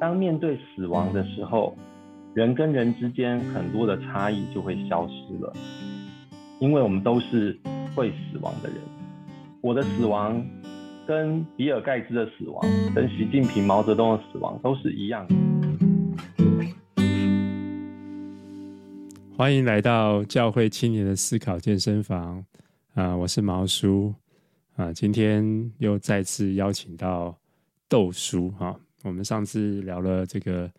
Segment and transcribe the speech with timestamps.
[0.00, 1.76] 当面对死亡的时候，
[2.32, 5.52] 人跟人之间很多的差异就会消失了，
[6.58, 7.54] 因为我们都是
[7.94, 8.78] 会死亡的人。
[9.60, 10.42] 我的死亡
[11.06, 12.62] 跟比尔盖茨的死亡，
[12.94, 15.34] 跟习近平、毛泽东的死亡都是一样的。
[19.36, 22.42] 欢迎来到教会青年的思考健身房
[22.94, 24.14] 啊、我是毛叔
[24.76, 27.36] 啊、今天又再次邀请到
[27.86, 28.74] 豆叔哈。
[29.02, 30.70] 我们上次聊了这个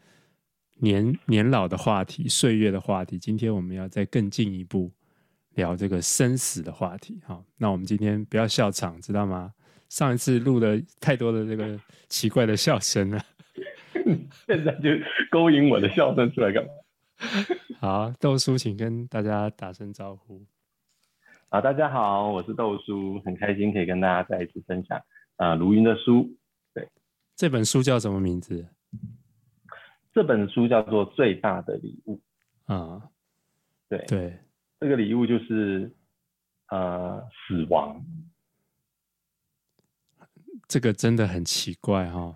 [0.75, 4.91] 年年老的话题、岁月的话题，今天我们要再更进一步
[5.55, 7.19] 聊这个生死的话题。
[7.25, 9.51] 好，那我们今天不要笑场，知道吗？
[9.89, 13.21] 上一次录了太多的这个奇怪的笑声了，
[14.47, 14.89] 现在就
[15.29, 16.69] 勾引我的笑声出来干嘛？
[17.81, 20.41] 好，豆叔，请跟大家打声招呼。
[21.49, 25.01] 好，大家好，我是豆叔，很开心可以跟大家再一次分享
[25.35, 26.29] 啊，卢云的书。
[27.41, 28.67] 这本书叫什么名字？
[30.13, 32.21] 这本书叫做《最大的礼物》
[32.71, 33.01] 啊，
[33.89, 34.37] 对对，
[34.79, 35.91] 这个礼物就是
[36.69, 37.99] 呃死亡。
[40.67, 42.35] 这个真的很奇怪哈、哦，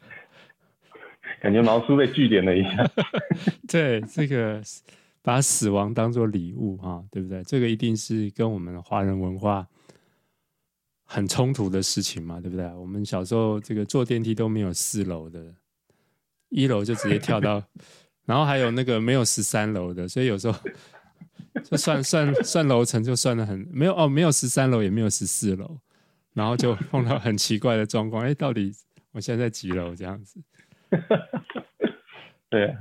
[1.40, 2.86] 感觉毛叔被据点了一下。
[3.66, 4.60] 对，这个
[5.22, 7.42] 把死亡当做礼物哈，对不对？
[7.44, 9.66] 这个一定是跟我们华人文化。
[11.08, 12.66] 很冲突的事情嘛，对不对？
[12.74, 15.54] 我们小时候这个坐电梯都没有四楼的，
[16.48, 17.62] 一楼就直接跳到，
[18.26, 20.58] 然后还有那个没有十三楼的，所以有时候
[21.64, 25.78] 就算算算楼层就算的很没有哦，没有十三楼也没有十四楼，
[26.34, 28.72] 然后就碰到很奇怪的状况，哎，到底
[29.12, 30.40] 我现在在几楼这样子？
[32.50, 32.76] 对，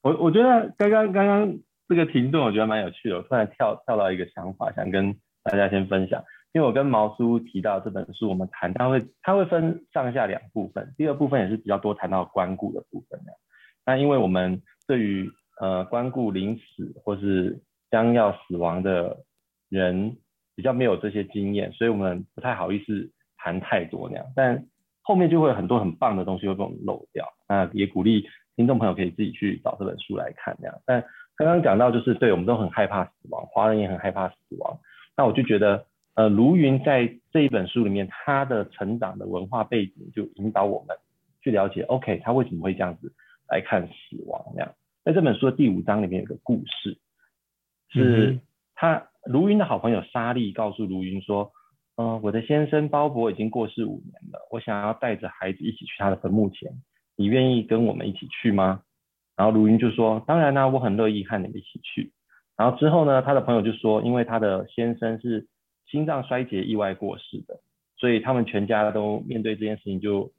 [0.00, 6.24] 我我觉得刚刚刚刚这个停顿，我觉得蛮有趣的，我突然跳跳到一个想法，想跟大家先分享。
[6.56, 13.20] 因为我跟毛叔提到这本书，我们谈，它会它会分上下两部分，第二部分也是比较多谈到关顾的部分。
[13.84, 17.60] 那因为我们对于呃关顾临死或是
[17.90, 19.18] 将要死亡的
[19.68, 20.16] 人
[20.54, 24.24] 比较没有这些经验，所以我们不太好意思谈太多那样。
[24.34, 24.64] 但
[25.02, 27.26] 后面就会有很多很棒的东西会被我们漏掉。
[27.46, 28.26] 那也鼓励
[28.56, 30.80] 听众朋友可以自己去找这本书来看那样。
[30.86, 31.04] 但
[31.36, 34.78] 刚刚讲到就是对我们都很害怕死亡，华人也很害怕死亡，
[35.18, 35.84] 那我就觉得。
[36.16, 40.96] 呃，卢云在这一本书里面，他的成长的文化背景就引导我们
[41.42, 43.12] 去了解，OK，他为什么会这样子
[43.50, 44.42] 来看死亡？
[44.54, 46.96] 那样，在这本书的第五章里面有个故事，
[47.90, 48.40] 是
[48.74, 51.52] 他卢云的好朋友莎莉告诉卢云说，
[51.96, 56.72] 嗯、呃，我的先生鲍勃已经过世五年了，我想要带着孩子一起去他的坟墓前，
[57.14, 58.80] 你愿意跟我们一起去吗？
[59.36, 62.10] 然后卢云就说，当然啦、啊，我很乐意和你们一起去。
[62.56, 65.46] 然后之后呢，他的朋友就说，因为他的先生是。
[65.86, 67.60] 心脏衰竭意外过世的，
[67.96, 70.32] 所以他们全家都面对这件事情就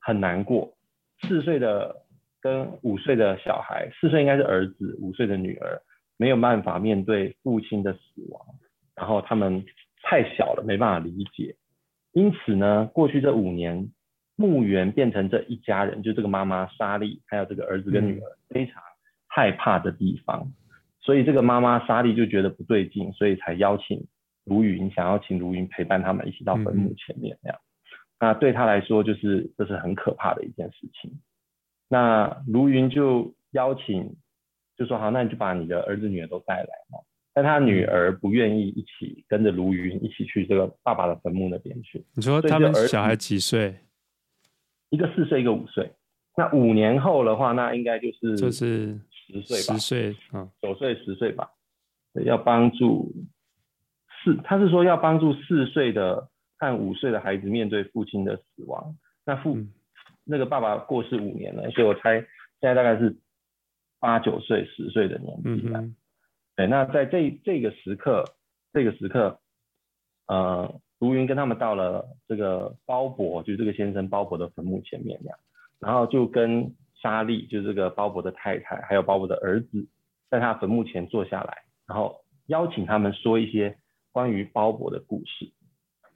[0.00, 0.74] 很难过。
[1.22, 2.02] 四岁的
[2.40, 5.80] 跟五岁的小孩，四岁应该是儿子，五岁的女儿
[6.16, 8.44] 没有办法面对父亲的死亡，
[8.94, 9.64] 然后他们
[10.02, 11.56] 太小了，没办法理解。
[12.12, 13.90] 因此呢，过去这五年，
[14.36, 18.82] 墓园变成这一家人，就这个妈妈莎莉，还有这个儿子跟女儿非常
[19.26, 20.52] 害怕的地方。
[21.00, 24.06] 所以这个妈妈莎莉就觉得不对劲，所以才邀请。
[24.44, 27.60] 卢云想要请卢云陪伴他们一起到坟墓前面，那样，
[28.20, 31.20] 那对他来说就是这是很可怕的一件事情。
[31.88, 34.16] 那卢云就邀请，
[34.76, 36.98] 就说好，那你就把你的儿子女儿都带来嘛。
[37.32, 42.04] 但他女儿不愿意一起跟着卢云一起去这个爸爸的坟墓那边去。
[42.14, 43.74] 你说他们小孩几岁？
[44.90, 45.92] 一个四岁，一个五岁。
[46.36, 49.74] 那五年后的话，那应该就是就是十岁吧？
[49.74, 51.50] 十岁啊，九岁十岁吧？
[52.24, 53.12] 要帮助。
[54.24, 58.96] 是，他是说要帮助四岁的和五岁的孩子面对父亲的死亡。
[59.26, 59.70] 那父、嗯、
[60.24, 62.26] 那个爸爸过世五年了，所以我猜现
[62.62, 63.14] 在大概是
[64.00, 65.82] 八九岁、十岁的年纪了。
[65.82, 65.94] 嗯、
[66.56, 68.24] 对，那在这这个时刻，
[68.72, 69.40] 这个时刻，
[70.26, 75.20] 呃，卢云跟他们到了这个鲍勃，就是这个先生鲍勃的坟墓前面，
[75.80, 79.86] 然后就跟莎莉，就是这个鲍勃的太太，还有鲍勃的儿子，
[80.30, 83.76] 在他坟墓前坐下来，然后邀请他们说一些。
[84.14, 85.50] 关于鲍勃的故事，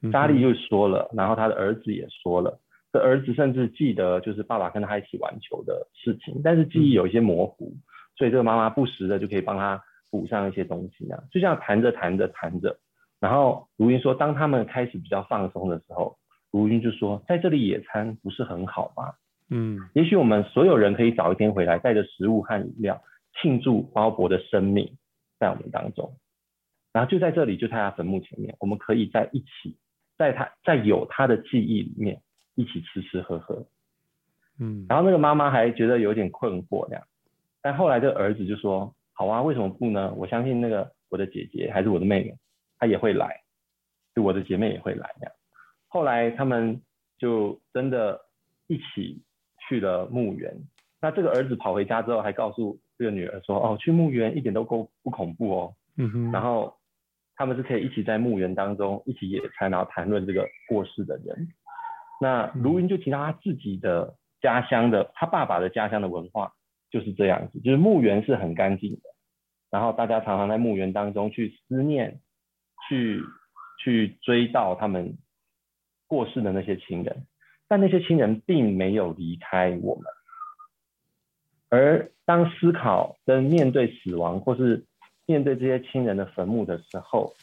[0.09, 2.57] 莎莉就说了，然后他的儿子也说了，
[2.93, 7.73] 这儿子甚至记得就是爸爸跟他一起玩球的事情，但是记忆有一些模糊，
[8.15, 12.79] 所以这个妈妈不时的就可以帮他补上一些东西啊，就这样谈着谈着谈着，
[13.19, 16.17] 然后卢云说，当他们开始比较放松的时候，
[16.51, 19.13] 卢云就说，在这里野餐不是很好吗？
[19.49, 23.01] 嗯，也许我们所有人可以早一天回来，带着食物和饮料
[23.41, 24.95] 庆祝鲍勃的生命
[25.37, 26.15] 在我们当中。
[26.99, 29.77] 然后就在这里，就在他坟墓前面，我们可以在一起，
[30.17, 32.21] 在他在有他的记忆里面
[32.55, 33.65] 一起吃吃喝喝。
[34.59, 37.03] 嗯，然后那个妈妈还觉得有点困惑这样，
[37.61, 40.13] 但后来这个儿子就说：“好啊，为什么不呢？
[40.15, 42.35] 我相信那个我的姐姐还是我的妹妹，
[42.77, 43.43] 她也会来，
[44.13, 45.31] 就我的姐妹也会来这样。”
[45.87, 46.81] 后来他们
[47.17, 48.19] 就真的
[48.67, 49.21] 一起
[49.69, 50.53] 去了墓园。
[50.99, 56.31] 那这个儿子跑回家之后，还告诉这个女儿说：“哦，去墓园一点都不不恐怖哦。”嗯哼。
[56.33, 56.77] 然后
[57.39, 61.47] 他们是可以一起在墓园当中一起野餐，然后谈论这个过世的人。
[62.19, 66.51] 那卢云就提到他自己的家乡的，他爸爸的家乡的文化
[66.91, 68.99] 就是这样子，就是墓园是很干净的，
[69.71, 72.19] 然后大家常常在墓园当中去思念，
[72.89, 73.23] 去
[73.81, 75.17] 去追悼他们
[76.07, 77.25] 过世的那些亲人，
[77.69, 80.03] 但那些亲人并没有离开我们。
[81.69, 84.87] 而当思考跟面对死亡，或是
[85.29, 87.35] 面对这些亲人的坟墓的时候，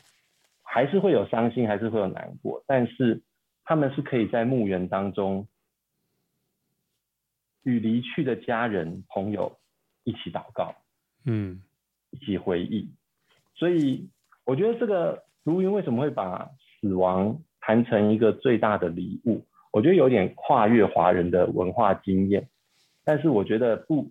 [0.65, 3.23] 还是会有伤心，还是会有难过，但是
[3.63, 5.47] 他们是可以在墓园当中
[7.63, 9.57] 与离去的家人朋友
[10.03, 10.75] 一起祷告，
[11.27, 11.63] 嗯，
[12.11, 12.91] 一起回忆。
[13.55, 14.11] 所以
[14.45, 16.51] 我觉得这个卢云为什么会把
[16.81, 19.47] 死亡谈成一个最大的礼物？
[19.71, 22.49] 我觉得有点跨越华人的文化经验，
[23.05, 24.11] 但是我觉得不。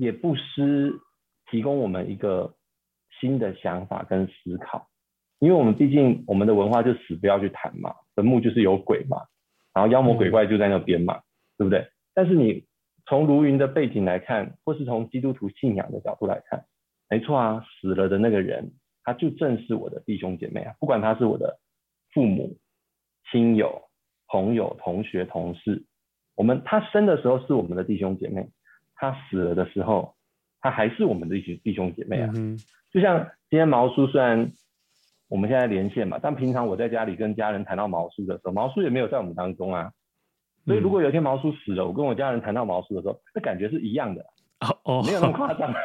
[0.00, 1.00] 也不失
[1.50, 2.54] 提供我们一个
[3.20, 4.88] 新的想法跟思考，
[5.38, 9.18] 因为我们毕竟我们的文化就死不要去谈嘛，坟墓就是有鬼嘛，
[9.74, 11.20] 然后妖魔鬼怪就在那边嘛，
[11.56, 11.88] 对不对？
[12.14, 12.64] 但是你
[13.06, 16.64] 从卢云的背景来看，或是从基督徒信仰的角度来看，
[17.08, 18.72] 没错啊，死了的那个人，
[19.04, 21.58] 他就正是我的弟兄姐妹啊，不管他是我的
[22.12, 22.56] 父母、
[23.30, 23.82] 亲友、
[24.28, 25.84] 朋友、同学、同事，
[26.36, 28.48] 我们他生的时候是我们的弟兄姐妹。
[29.00, 30.16] 他死了的时候，
[30.60, 32.30] 他还是我们的一群弟兄姐妹啊。
[32.34, 32.58] 嗯、
[32.92, 33.18] 就像
[33.50, 34.50] 今天毛叔，虽然
[35.28, 39.92] 我们现在连线嘛，但平常我在家里跟家人谈到毛叔的时候，毛叔也没有在我们当中啊。
[40.66, 44.24] 所以如果有一天毛叔死了，我跟我家人谈到毛叔的时候，那感觉是一样的。
[44.84, 45.72] 哦，没有那么夸张。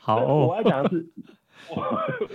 [0.00, 1.06] 好，好，我要讲的是，
[1.70, 1.76] 我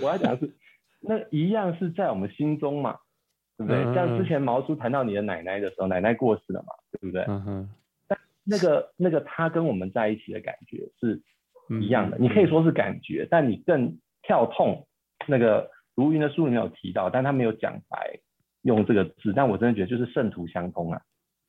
[0.02, 0.54] 我要讲的是，
[1.00, 2.96] 那一样是在我们心中嘛，
[3.58, 3.82] 对不对？
[3.84, 7.24] 嗯、像之前毛叔谈到你的奶奶的时候，奶奶过世了嘛，对不对？
[7.28, 7.70] 嗯哼。
[8.44, 11.22] 那个那个他跟我们在一起的感觉是
[11.80, 14.86] 一样的，嗯、你可以说是感觉，但你更跳痛。
[15.28, 18.18] 那个如云的书里面有提到，但他没有讲白
[18.62, 21.00] 用这个字，但我真的觉得就是圣徒相通啊。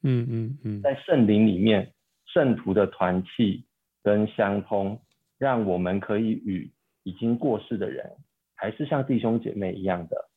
[0.04, 1.94] 嗯嗯嗯，在圣灵里面，
[2.25, 3.66] 圣徒的团契
[4.04, 5.01] 跟相通，
[5.40, 6.72] 让我们可以与
[7.04, 8.12] 已经过世的人，
[8.54, 10.30] 还是像弟兄姐妹一样的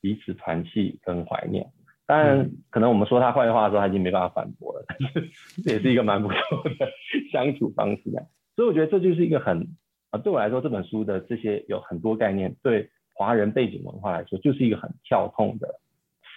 [0.00, 1.72] 彼此团契跟怀念。
[2.06, 4.84] 当然，可能我们说他坏话的时候，他已经没办法反驳了。
[4.86, 5.30] 但是
[5.62, 6.88] 这也是一个蛮不错的
[7.32, 8.22] 相处方式啊。
[8.54, 9.66] 所以我觉得这就是一个很
[10.10, 15.80] 啊，对我来说这本书的这些有很多概念，对华人背景文化来说，就是一个很跳痛的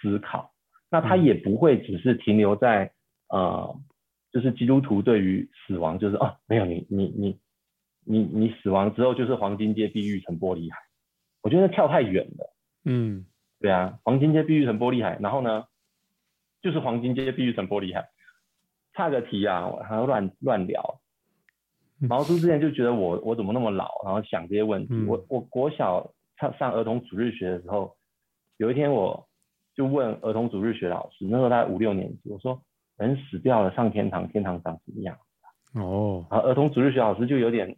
[0.00, 0.52] 思考。
[0.90, 2.90] 那他也不会只是停留在
[3.28, 3.78] 呃，
[4.32, 7.38] 就是基督徒对于死亡就是哦，没有你你你
[8.04, 10.78] 你你死亡之后就是黄金街地狱、成玻璃海。
[11.42, 12.56] 我觉得跳太远了。
[12.86, 13.26] 嗯。
[13.60, 15.64] 对啊，黄金街碧玉城玻璃海，然后呢，
[16.62, 18.08] 就是黄金街碧玉城玻璃海。
[18.94, 21.00] 差个题啊，还要乱乱聊。
[22.00, 24.88] 毛叔之前就觉得我我怎么那么老，然后想这些问题。
[24.90, 27.96] 嗯、我我国小上上儿童主日学的时候，
[28.56, 29.28] 有一天我
[29.76, 32.60] 就问儿童主日学老师，那时候他五六年级，我说
[32.96, 35.16] 人死掉了上天堂，天堂长什么样？
[35.74, 37.76] 哦，然后儿童主日学老师就有点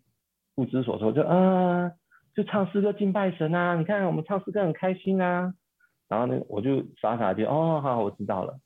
[0.54, 1.93] 不知所措，就啊、呃，
[2.35, 5.52] 就唱诗歌敬拜神啊，你看我们唱诗歌很开心啊。
[6.11, 8.59] 然后呢，我就傻傻的，哦，好，我知道了。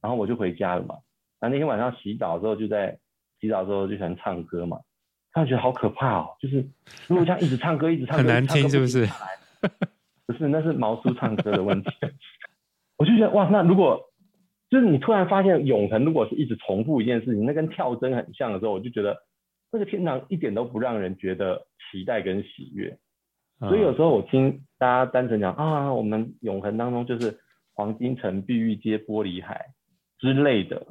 [0.00, 0.94] 然后我就回家了嘛。
[1.40, 2.96] 然后那天晚上洗澡之后，就在
[3.40, 4.78] 洗澡之后就喜欢唱歌嘛。
[5.32, 6.64] 突然觉得好可怕哦，就是
[7.08, 9.06] 如果这样一直唱歌，一直唱歌， 很难听，是不是？
[10.26, 11.90] 不是，那是毛叔唱歌的问题。
[12.96, 14.00] 我就觉得哇，那如果
[14.70, 19.16] 就是你突然发现永恒，如果是一直重复一件事情，那跟跳针很像的时候，我就觉得
[19.72, 22.96] 那个天堂一点都不让人觉得期待跟喜悦。
[23.60, 27.38] 所以有时候我听大家单纯讲啊，我们永恒当中就是
[27.72, 29.66] 黄金城、碧玉街、玻璃海
[30.18, 30.84] 之类的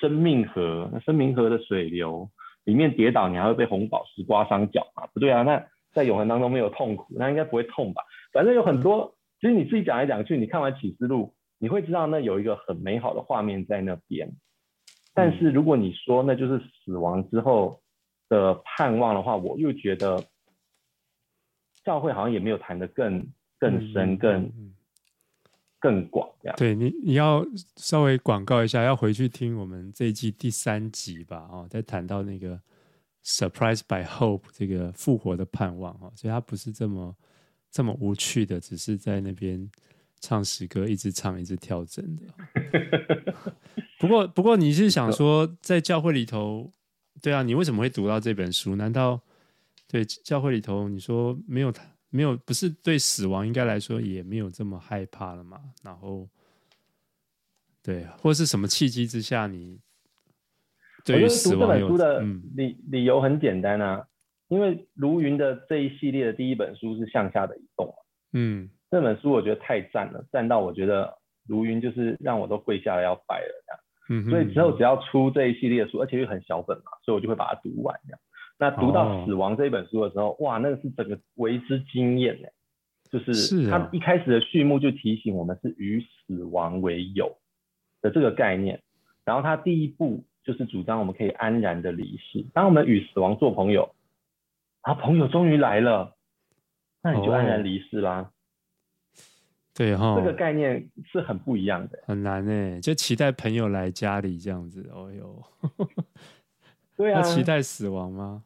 [0.00, 2.30] 生命河，那生命河的水流
[2.64, 5.06] 里面跌倒，你还会被红宝石刮伤脚吗？
[5.12, 8.02] 不对啊，那在永恒当中没有痛苦，那应该不会痛吧？
[8.32, 14.32] 反正有很多，其实你自己讲来讲去，你看完启示录，你会知道那有一个很美好的画面在那边。
[15.12, 17.80] 但是如果你说那就是死亡之后
[18.28, 20.22] 的盼望的话，我又觉得。
[21.84, 23.24] 教会好像也没有谈的更
[23.58, 24.50] 更深、更
[25.78, 26.56] 更广这样。
[26.56, 32.58] 对你，你要稍微广告一下，要回去听我们这一季第三集吧，哦，在谈到那个
[33.24, 37.14] surprise by hope 这个复活的盼望，哦，所以它不是这么
[37.70, 39.70] 这么无趣的，只是在那边
[40.20, 43.34] 唱诗歌，一直唱，一直跳针的。
[44.00, 46.70] 不过，不过你是想说，在教会里头，
[47.20, 48.76] 对啊，你为什么会读到这本书？
[48.76, 49.20] 难道
[49.88, 55.60] 对教会里头，你说没有他，没有不是对死亡应该来说也没有这么害怕了嘛？
[55.82, 56.28] 然后，
[57.82, 59.80] 对，或是什么契机之下，你
[61.04, 64.06] 对于死亡有读这本书的理理由很简单啊，
[64.48, 67.94] 因为卢云的这一系列的第一本书是向下的移动，
[68.32, 68.70] 嗯。
[68.90, 74.22] 这本书我觉得太赞了，赞到我觉得卢云就是让我都跪下来要拜了这样。
[74.22, 78.20] 嗯，所以之后只要出这一系列的书，而且又很小本嘛，所以我就会把它读完这样。
[78.58, 82.52] 那读到死亡这一本书的时候，哦、哇，那个是整个为之惊艳哎，
[83.10, 87.36] 就是他一开始的序幕就提醒我们是与死亡为友
[88.00, 88.82] 的这个概念，
[89.24, 93.94] 然后他第一步就是主张我们可以安然的离世，当我们与死亡做朋友，
[94.82, 96.14] 啊，朋友终于来了，
[97.02, 98.20] 那你就安然离世啦。
[98.20, 98.30] 哦
[99.74, 99.96] 对。
[99.96, 105.42] 哈，这个概念是很不一样的，很难哎，就期待朋友来家里这样子，哦哟，
[106.96, 108.42] 对啊，期待死亡吗？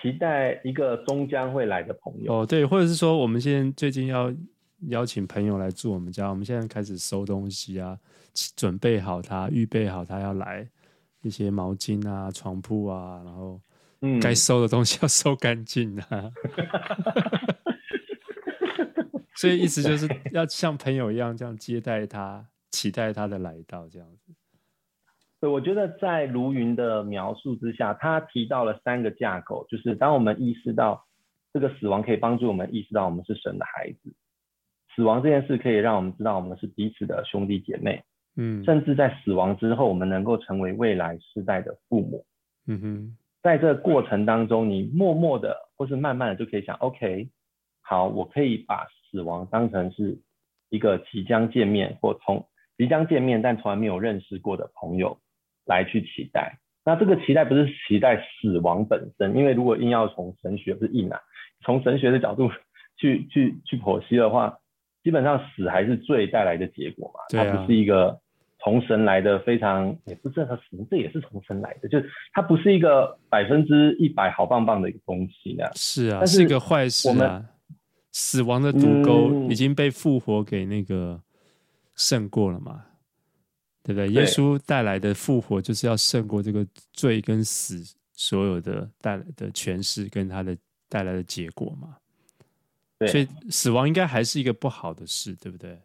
[0.00, 4.32] 期待一个终将会来的朋友哦，对，或者是说，我们现在最近要
[4.88, 7.96] 邀请朋友来住我们家，我们现在开始收东西啊，
[8.56, 10.68] 准备好他，预备好他要来
[11.20, 13.60] 一些毛巾啊、床铺啊，然后
[14.20, 16.32] 该收的东西要收干净啊。
[19.36, 24.32] 所以意思就是要像朋友一样这样接待他，期待他的来到这样子。
[25.42, 31.04] 对，我觉得在卢云的描述之下，他提到了三个架构，就是当我们意识到
[31.52, 34.14] 这个死亡可以帮助我们意识到我们是神的孩子，
[34.94, 38.04] 死亡这件事可以让我们知道我们是彼此的兄弟姐妹，
[38.36, 42.24] 嗯，甚至在死亡之后，我们能够成为未来世代的父母，
[42.68, 47.28] 嗯哼，在这个过程当中，你默默的或是慢慢的就可以想，OK，
[47.82, 48.86] 好，我可以把。
[49.12, 50.18] 死亡当成是
[50.70, 55.18] 一个即将见面或从即将见面但从来没有认识过的朋友
[55.64, 56.58] 来去期待。
[56.84, 61.20] 那这个期待不是期待死亡本身，因为如果硬要从神学不是硬啊，
[61.64, 62.50] 从神学的角度
[62.96, 64.58] 去去去剖析的话，
[65.04, 67.20] 基本上死还是罪带来的结果嘛。
[67.30, 68.18] 它不是一个
[68.58, 75.72] 从神来的非常，也不是它死，这也是从神来的，就是它不是一个百分之一百好棒棒的一个东西那样。
[75.76, 77.44] 是啊，但是，是一个坏事啊。
[78.14, 81.22] 死亡的毒钩已经被复活给那个
[81.96, 82.84] 胜过了嘛？
[82.84, 82.91] 嗯、
[83.82, 84.08] 对不对？
[84.08, 90.56] 耶稣带来的复活就是要胜过这个罪跟死所有的带来的权势跟他的
[90.88, 91.96] 带来的结果嘛？
[92.98, 95.80] 对，所以死亡应该还是一个不好的事，对不对？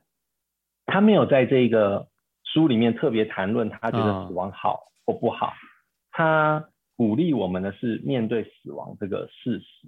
[0.85, 2.07] 他没有在这个
[2.43, 5.67] 书里面特别谈论他觉得死亡好或不好，嗯、
[6.11, 9.87] 他鼓励我们的是面对死亡这个事实。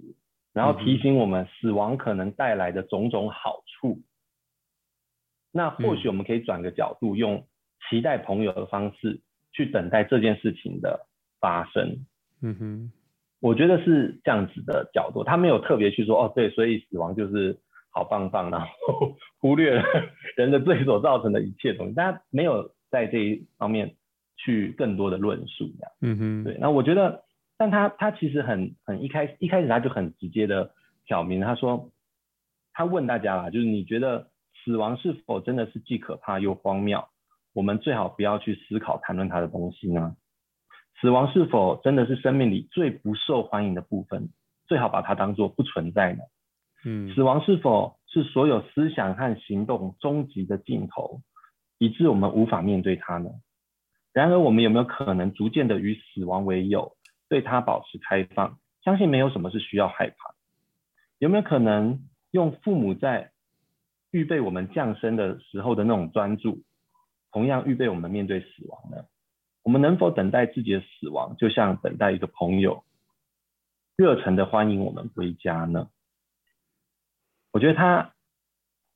[0.52, 4.04] 然后提醒我们死亡可能带来的种种好处，嗯、
[5.52, 7.46] 那或许我们可以转个角度，用
[7.88, 9.20] 期待朋友的方式
[9.52, 11.06] 去等待这件事情的
[11.40, 12.04] 发生。
[12.42, 12.92] 嗯哼，
[13.40, 17.58] 我觉得是这样子的角度，他没有特别去说哦，对，所以死亡就是
[17.90, 19.84] 好棒棒，然后忽略了
[20.36, 23.94] 人的罪所造成的一切东西，但他没有在这一方面
[24.36, 25.70] 去更多的论述。
[25.78, 27.24] 这样，嗯哼，对，那我觉得。
[27.62, 30.72] 但他他其实很很一开始一开始他就很直接的
[31.04, 31.90] 挑明，他说
[32.72, 34.30] 他问大家啦，就是你觉得
[34.64, 37.04] 死亡是否真的是既可怕又荒谬？
[37.52, 40.16] 我们最好不要去思考谈论它的东西呢？
[41.00, 44.30] 死亡是否真的是生命里最不受欢迎的部分？
[44.66, 46.20] 最好把它当作不存在呢？
[46.84, 51.22] 嗯，死亡是否是所有思想和行动终极的尽头，
[51.78, 53.30] 以致我们无法面对它呢？
[54.12, 56.96] 然而，我们有没有可能逐渐的与死亡为友？
[57.28, 60.34] 对它保持开放，相信没有什么是需要害怕。
[61.18, 63.30] 有没有可能用父母在
[64.10, 66.62] 预备我们降生的时候的那种专注，
[67.32, 69.04] 同样预备我们面对死亡呢？
[69.62, 72.84] 我们能否等待自己的死亡，就像等待一个朋友，
[73.96, 75.90] 热诚的欢迎我们回家呢？
[77.52, 78.14] 我觉得他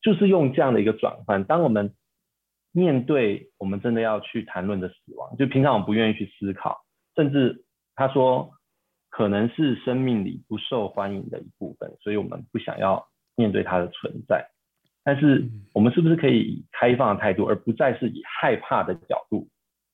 [0.00, 1.44] 就是用这样的一个转换。
[1.44, 1.94] 当我们
[2.72, 6.84] 面对我们真的要去谈论的死亡，就平常我们不愿意去思考，
[7.16, 7.62] 甚至。
[7.96, 8.50] 他说，
[9.08, 14.50] 可能是生命里不受欢迎的一部分，所以我们不想要面对它的存在。
[15.04, 19.48] 但是，我们是不是可以以开放的态度，而不再是以害怕的角度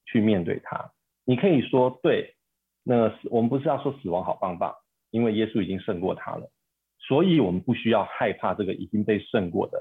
[0.07, 0.93] 去面对它？
[1.25, 2.37] 你可以说，对，
[2.85, 4.75] 那我们不是要说死亡好棒棒，
[5.11, 6.51] 因为耶稣已经胜过它了，
[6.99, 9.79] 所以我们不需要害怕这个已经被胜过的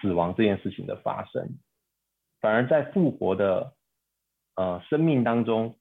[0.00, 1.58] 死亡这件事情的发生。
[2.40, 3.74] 反而在复活的
[4.54, 5.76] 呃生命当中。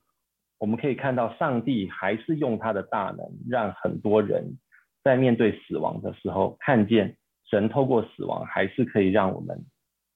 [0.57, 4.57] 我们可以看到，上帝还是用他的大能，让很多人
[5.03, 7.17] 在面对死亡的时候，看见
[7.55, 9.65] 神透过死亡还是可以让我们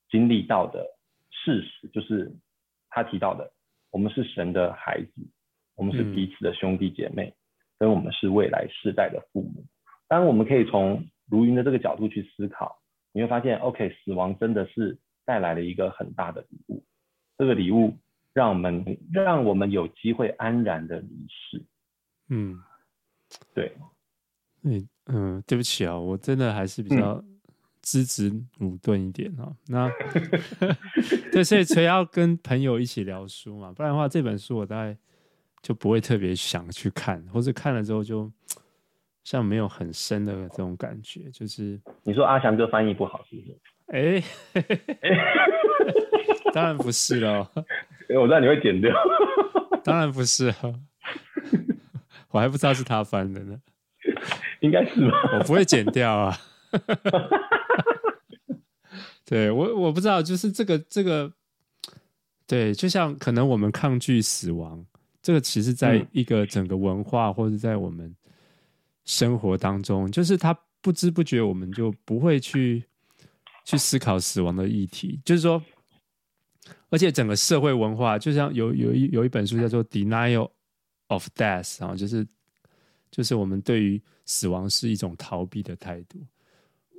[0.09, 0.85] 经历到的
[1.31, 2.35] 事实，就是
[2.89, 3.49] 他提到的，
[3.91, 5.13] 我们是神的孩子，
[5.77, 7.35] 我们是彼此的兄弟姐妹，嗯、
[7.79, 9.63] 跟我们是未来世代的父母。
[10.09, 12.81] 当我们可以从如云的这个角度去思考，
[13.13, 16.83] 你会发现，OK，死亡真的是带来了一个很大的礼物。
[17.37, 17.95] 这个礼物
[18.33, 21.63] 让我们让我们有机会安然的离世。
[22.27, 22.61] 嗯，
[23.53, 23.71] 对。
[24.63, 27.23] 嗯嗯，对不起啊，我真的还是比较
[27.81, 29.47] 支支吾吾一点啊。
[29.47, 29.91] 嗯、那
[31.31, 34.95] 对，所以所以要跟朋友一起聊书嘛，不然的话，这本书我大概
[35.61, 38.31] 就不会特别想去看，或者看了之后就
[39.23, 41.29] 像没有很深的这种感觉。
[41.31, 43.57] 就是你说阿翔哥翻译不好是不是？
[43.87, 44.23] 哎，
[46.53, 47.49] 当然不是了。
[48.19, 48.93] 我知道你会剪掉。
[49.83, 50.73] 当然不是啊，
[52.29, 53.59] 我还不知道是他翻的呢。
[54.61, 56.37] 应该是吧，我不会剪掉啊。
[59.25, 61.31] 对我，我不知道，就是这个这个，
[62.47, 64.83] 对，就像可能我们抗拒死亡，
[65.21, 68.13] 这个其实在一个整个文化或者在我们
[69.05, 72.83] 生活当中，就是他不知不觉我们就不会去
[73.65, 75.61] 去思考死亡的议题，就是说，
[76.89, 80.49] 而且整个社会文化，就像有有一有一本书叫做《Denial
[81.07, 82.27] of Death》然后，就是。
[83.11, 86.19] 就是我们对于死亡是一种逃避的态度。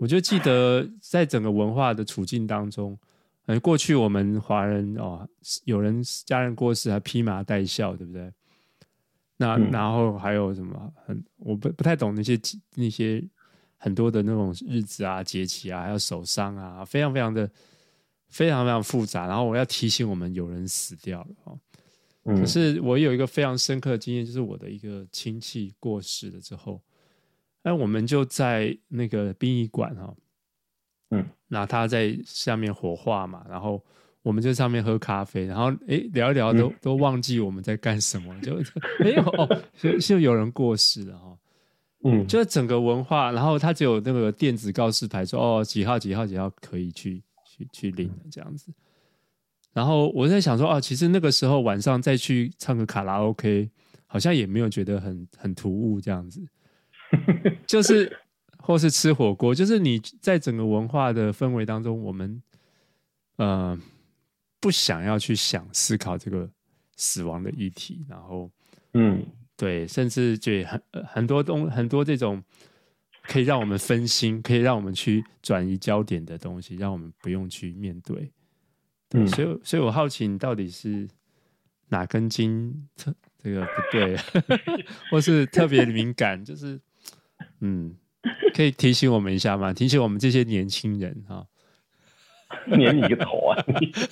[0.01, 2.99] 我就记得在整个文化的处境当中，
[3.47, 5.29] 呃，过去我们华人哦，
[5.65, 8.33] 有人家人过世还披麻戴孝，对不对？
[9.37, 10.93] 那然后还有什么？
[11.07, 12.39] 很我不不太懂那些
[12.75, 13.23] 那些
[13.77, 17.51] 很多的那种日子啊、节气啊，还有守丧啊，非常非常的
[18.29, 19.27] 非常非常复杂。
[19.27, 21.59] 然后我要提醒我们，有人死掉了哦。
[22.39, 26.81] 可是我有一个非常深刻的经验，就是我的一个亲戚过世了之后，
[27.63, 30.15] 那我们就在那个殡仪馆哈，
[31.11, 33.83] 嗯，那他在下面火化嘛，然后
[34.23, 38.55] 我们就在上面喝咖啡，然后哎聊一聊都都忘记我们在干什么，就
[39.01, 41.39] 没有哦，就就有人过世了哈，
[42.05, 48.73] 嗯，就整个文化，然后他只有那个电子告示牌说哦几号几号几号可以去去去领这样子。
[49.73, 53.71] 然后我在想说，哦，其实那个时候晚上再去唱个卡拉 OK，
[54.07, 56.45] 好像也没有觉得很很突兀这样子，
[57.67, 58.11] 就是
[58.59, 62.43] 或是吃火锅，就是你在整个文化的氛围当中，我们
[63.37, 63.79] 呃
[64.61, 66.51] 不想要去想思考这个
[66.97, 68.51] 死亡的议题，然后
[68.95, 69.25] 嗯，
[69.57, 72.43] 对，甚至就很很多东很多这种
[73.23, 78.33] 可以让我们分心，可以让我们去转移焦点的东西，让我们不用去面对。
[79.13, 81.09] 嗯，所以，所以我好奇你到底是
[81.89, 84.17] 哪根筋特这个不对，
[85.11, 86.81] 或是特别敏感，就是
[87.61, 87.97] 嗯，
[88.55, 89.73] 可以提醒我们一下吗？
[89.73, 91.47] 提醒我们这些年轻人哈，
[92.67, 93.57] 黏你个头啊！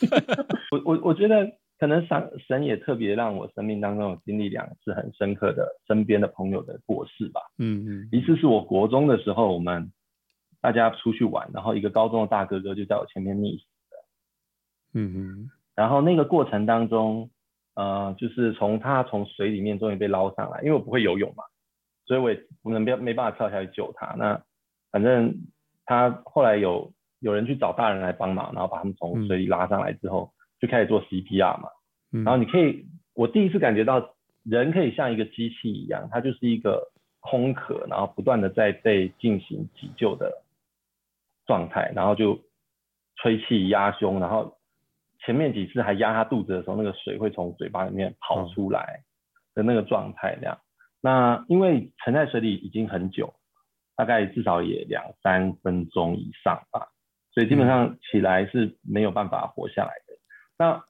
[0.73, 1.47] 我我我觉得
[1.79, 7.41] 可能神神也特别让我生命当中有经历两次很深刻的身边的朋友的过世吧。
[7.59, 9.93] 嗯嗯，一次是我国中的时候，我们
[10.61, 13.65] 大家出去玩，然后一个高中的大哥哥就在我前面溺死。
[14.95, 17.31] 嗯嗯，然后那个过程当中，
[17.75, 21.45] 呃，就是从他从水里面终于被捞上来，因为我不会游泳嘛，
[22.07, 24.15] 所以我也不能没没办法跳下去救他。
[24.17, 24.43] 那
[24.91, 25.35] 反正
[25.85, 31.69] 他后来有有人去找大人来帮忙，然后把他们从水里拉上来之后，就开始做 CPR 嘛。
[32.11, 40.43] 然后你可以，我第一次感觉到人可以像一个机器一样，它就是一个空壳，然后不断的在被进行急救的
[41.47, 42.41] 状态，然后就
[43.17, 44.58] 吹气压胸，然后。
[45.25, 49.03] 前面几次还压他肚子的时候，那个水会从嘴巴里面跑出来
[49.55, 50.59] 的那个状态，那样。
[51.01, 53.35] 那因为沉在水里已经很久，
[53.97, 56.89] 大概至少也两三分钟以上吧，
[57.33, 60.15] 所以基本上起来是没有办法活下来的。
[60.59, 60.85] 那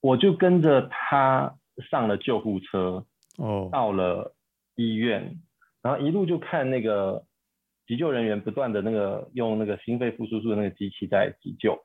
[0.00, 1.56] 我就跟着他
[1.90, 3.04] 上了救护车，
[3.38, 4.34] 哦，到了
[4.74, 5.38] 医院，
[5.82, 7.24] 然后一路就看那个
[7.86, 11.78] 急救人员不断的那个用那个心肺复苏术的那个机器在急救。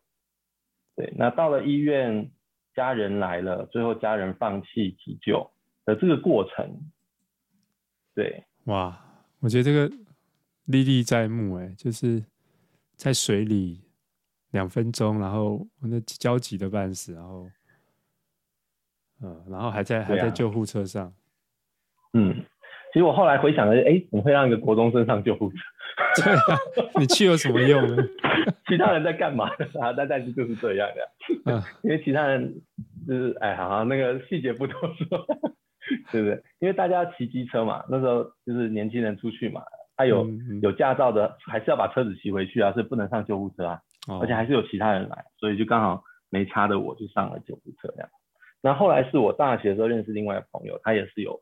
[1.01, 2.29] 对，那到了医院，
[2.75, 5.49] 家人来了，最后家人放弃急救
[5.83, 6.79] 的这个过程，
[8.13, 8.95] 对，哇，
[9.39, 9.91] 我觉得这个
[10.65, 12.23] 历历在目，哎，就是
[12.93, 13.81] 在水里
[14.51, 17.49] 两分钟，然后那焦急的半死，然后，
[19.23, 21.11] 嗯，然后还在还在救护车上，
[22.13, 22.45] 嗯。
[22.93, 25.57] 其实我后来回想了，哎，怎么会让一个国中生上救护车？
[26.23, 26.59] 对啊，
[26.99, 28.03] 你去有什么用呢？
[28.67, 29.93] 其他人在干嘛啊？
[29.95, 32.53] 但但是就是这样的，嗯，因为其他人
[33.07, 35.25] 就是哎，好好，那个细节不多说，
[36.11, 36.43] 对不对？
[36.59, 39.61] 因为大家骑机车嘛，那时候就是年轻人出去嘛，
[39.95, 40.27] 他有
[40.61, 43.81] 有驾照的，还是要把车子骑回去啊，所以不能上救护车啊。
[44.19, 48.09] 而且还是有其他人来，所以就刚好没差的，我就上了救护车这样。
[48.63, 51.39] 那后来是我大学的时候认识另外一个朋友，他也是有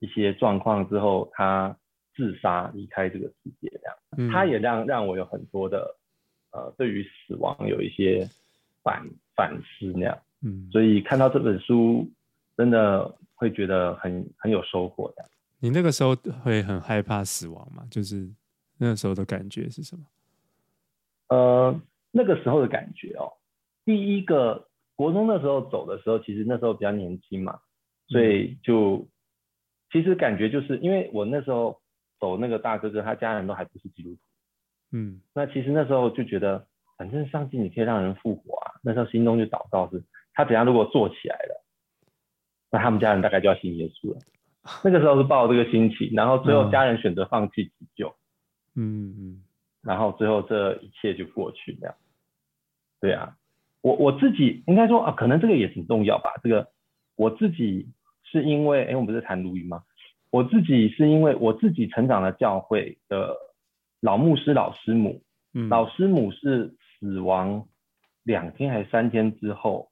[0.00, 1.76] 一些状况之后，他
[2.16, 3.96] 自杀离开这个世界这样。
[4.28, 5.96] 他也让让我有很多的
[6.52, 8.28] 呃，对于死亡有一些
[8.82, 10.18] 反反思那样。
[10.42, 12.08] 嗯，所以看到这本书，
[12.56, 15.24] 真的会觉得很很有收获的。
[15.58, 17.86] 你那个时候会很害怕死亡吗？
[17.90, 18.28] 就是
[18.78, 20.04] 那个时候的感觉是什么？
[21.28, 21.80] 呃，
[22.10, 23.32] 那个时候的感觉哦，
[23.84, 27.60] 第一个国中的时候走的时候，其实那时候比较年轻嘛，
[28.08, 29.06] 所以就
[29.92, 31.79] 其实感觉就是因为我那时候
[32.20, 34.18] 走那个大哥哥，他家人都还不是基督徒，
[34.92, 36.66] 嗯，那其实那时候就觉得，
[36.98, 40.04] 反正上帝你可以让人复活啊，那时候心中就祷告是，
[40.34, 41.64] 他等下如果坐起来了，
[42.70, 44.20] 那他们家人大概就要信耶稣了。
[44.84, 48.14] 那个时候是抱这个心情，然后最后家人选择放弃急救，
[48.76, 49.42] 嗯嗯，
[49.80, 51.94] 然后最后这一切就过去这样。
[53.00, 53.38] 对啊，
[53.80, 56.34] 我我自己应该说啊，可能这个也挺重要吧。
[56.42, 56.68] 这个
[57.16, 57.88] 我自己
[58.22, 59.82] 是因为，哎，我们不是谈鲈鱼吗？
[60.30, 63.36] 我自己是因为我自己成长的教会的
[64.00, 65.22] 老牧师、老师母，
[65.54, 67.66] 嗯，老师母是死亡
[68.22, 69.90] 两天还是三天之后，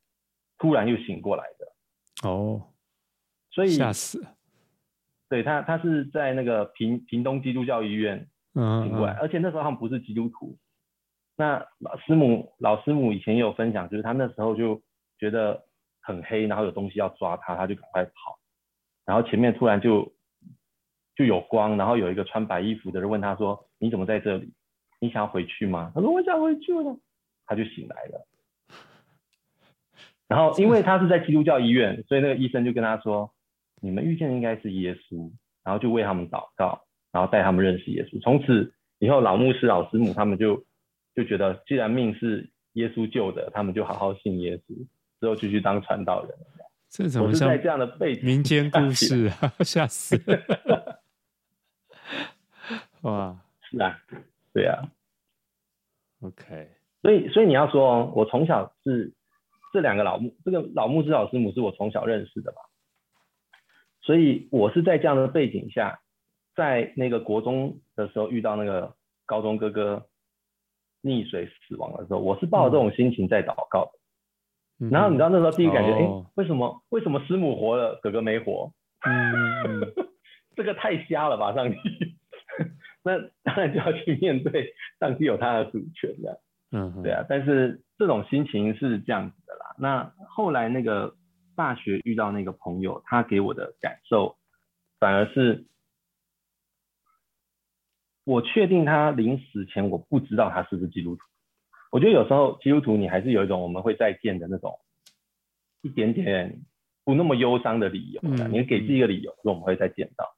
[0.59, 2.29] 突然又醒过来的。
[2.29, 2.63] 哦，
[3.51, 4.35] 所以吓死了。
[5.29, 10.57] 对他，他是在那个屏屏东基督教医院醒过来，而且那时候他们不是基督徒。
[11.37, 14.83] 那老师母老师母以前也有分享，就是他那时候就
[15.19, 15.65] 觉得
[16.01, 18.39] 很黑，然后有东西要抓他，他就赶快跑，
[19.05, 20.13] 然后前面突然就
[21.19, 24.51] 就有光，然后有一个穿白衣服的人问他说：“你怎么在这里？
[25.01, 26.97] 你想要回去吗？”他说：“我想回去了。”
[27.45, 28.27] 他就醒来了。
[30.29, 33.31] 然后因为他是在基督教医院，所以那个医生就跟他说。
[33.81, 35.31] 你们遇见的应该是耶稣，
[35.63, 38.21] 然后就为他们祷告，然后带他们认识耶稣。
[38.21, 40.57] 从此以后，老牧师、老师母他们就
[41.15, 44.75] 就觉得，既然命是耶稣救的，他们就好好信耶稣，
[45.21, 46.37] 之后就去当传道人。
[46.91, 49.55] 这怎么像在这样的背景民间故事啊？
[49.63, 50.98] 吓死了！
[53.03, 53.99] 哇，是啊，
[54.53, 54.89] 对啊。
[56.21, 56.71] OK，
[57.03, 59.15] 所以所以你要说，我从小是
[59.73, 62.59] 这两个老牧，这个老牧师、老师母是我从小认识的嘛？
[64.03, 66.01] 所以我是在这样的背景下，
[66.57, 70.09] 在那个国中的时候遇到那个高中哥哥
[71.03, 73.93] 溺水死亡的时候，我是抱着这种心情在祷告的。
[74.81, 78.73] 嗯、然后你知道那时候第一感觉，哎、哦，为什么为什么师母活了，哥哥没活？
[79.07, 79.93] 嗯，
[80.57, 81.77] 这个太瞎了吧，上帝。
[83.09, 86.41] 那当然就要去面对上帝有他的主权的。
[86.71, 87.25] 嗯，对啊。
[87.29, 89.75] 但是这种心情是这样子的啦。
[89.79, 91.15] 那后来那个。
[91.59, 94.37] 大学遇到那个朋友，他给我的感受
[95.01, 95.67] 反而是，
[98.23, 101.23] 我确定他临死前我不知道他是不是基督徒。
[101.91, 104.79] 我觉得有时候基督徒你还是有一种我们会再见的那种
[105.83, 106.61] 一点点
[107.03, 110.38] 不那么忧伤的理由，你给自己一个理由说我们会再见到。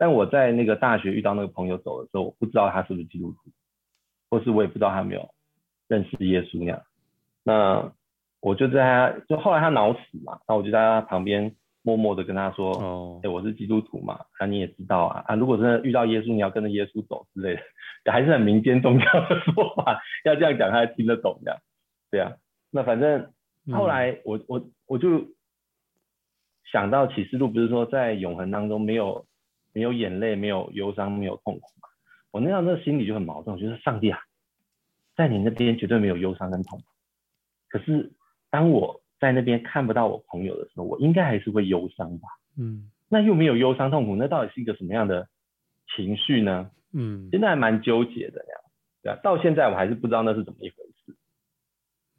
[0.00, 3.38] 但我在那个大学遇到那个朋友走的时候，我不知道他是不是基督徒，
[4.30, 5.28] 或是我也不知道他有没有
[5.86, 6.82] 认识耶稣那样。
[7.44, 7.92] 那。
[8.42, 17.60] 我就在他，就后来他脑死嘛，然后我就在他旁边默默的跟他说：“哦，哎，我是基督徒嘛，那、啊、你也知道啊，啊，如果真的遇到耶稣，你要跟着耶稣走之类的，
[18.10, 21.60] 还是很民间宗教的说法，要这样讲他才听得懂的，
[22.10, 22.32] 对啊。
[22.70, 23.30] 那反正
[23.72, 25.26] 后来我我我就
[26.72, 29.26] 想到启示录不是说在永恒当中没有
[29.72, 31.88] 没有眼泪，没有忧伤，没有痛苦嘛？
[32.30, 34.18] 我那样那心里就很矛盾，我觉得上帝啊，
[35.16, 36.84] 在你那边绝对没有忧伤跟痛苦，
[37.68, 38.12] 可是。
[38.52, 42.26] 当我在那边看不到我朋友的时候，我应该还是会忧伤吧？
[42.58, 45.28] 嗯，那又没有忧伤痛苦，那到底是一个什么样的
[45.94, 46.68] 情绪呢？
[46.92, 48.54] 嗯，现在还蛮纠结的呀，
[49.04, 51.16] 对啊，到现在我还是不知道那是怎么一回事。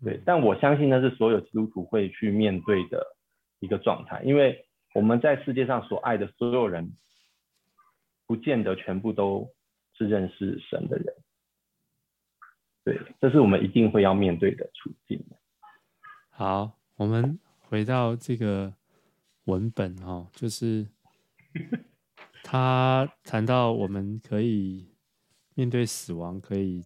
[0.05, 3.05] 对，但我相信那是所有基督徒会去面对的
[3.59, 6.93] 一个状态，因为我们在世界上所爱的所有人，
[8.31, 9.45] 不见得全部都
[9.93, 11.13] 是认识神的人。
[12.85, 15.21] 对，这是我们一定会要面对的处境。
[16.29, 18.73] 好，我们回到这个
[19.43, 20.87] 文本哦，就是
[22.41, 24.87] 他谈到我们可以
[25.53, 26.81] 面对死亡，可以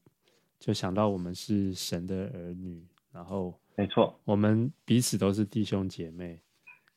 [0.57, 6.41] 就想到我们是神的儿女，然后没错，我们彼此都是弟兄姐妹，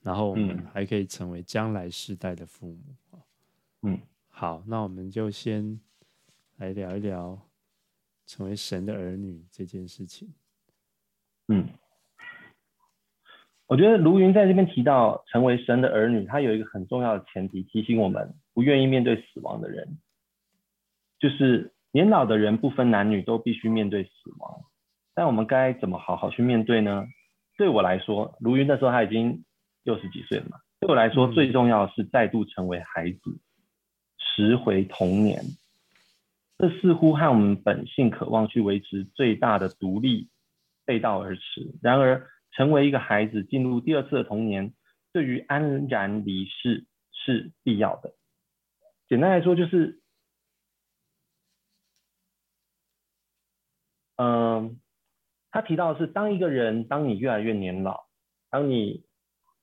[0.00, 2.82] 然后我们还可以成为将来世代的父母。
[3.82, 3.96] 嗯，
[4.40, 5.80] 好，那我们就先
[6.58, 7.36] 来聊一聊
[8.24, 10.32] 成为神的儿女这件事情。
[11.48, 11.66] 嗯。
[13.66, 19.98] 我觉得卢云在这边提到成为神的儿女，他有一个很重要的前提，提醒我们不愿意面对死亡的人，
[21.18, 24.62] 就是年老的人不分男女都必须面对死亡，
[25.16, 27.08] 但我们该怎么好好去面对呢？
[27.56, 29.44] 对我来说，卢云那时候他已经
[29.82, 33.40] 六十几岁了嘛，对我来说最重要的是再度成为孩子，
[34.38, 35.42] 拾回童年。
[36.58, 40.28] 这似乎和我们本性渴望去维持最大的独立
[40.84, 41.74] 背道而驰。
[41.82, 44.72] 然而，成为一个孩子，进入第二次的童年，
[45.12, 48.14] 对于安然离世是必要的。
[49.08, 50.00] 简单来说，就是，
[54.16, 54.78] 嗯，
[55.50, 58.06] 他提到的是，当一个人，当你越来越年老，
[58.50, 59.04] 当你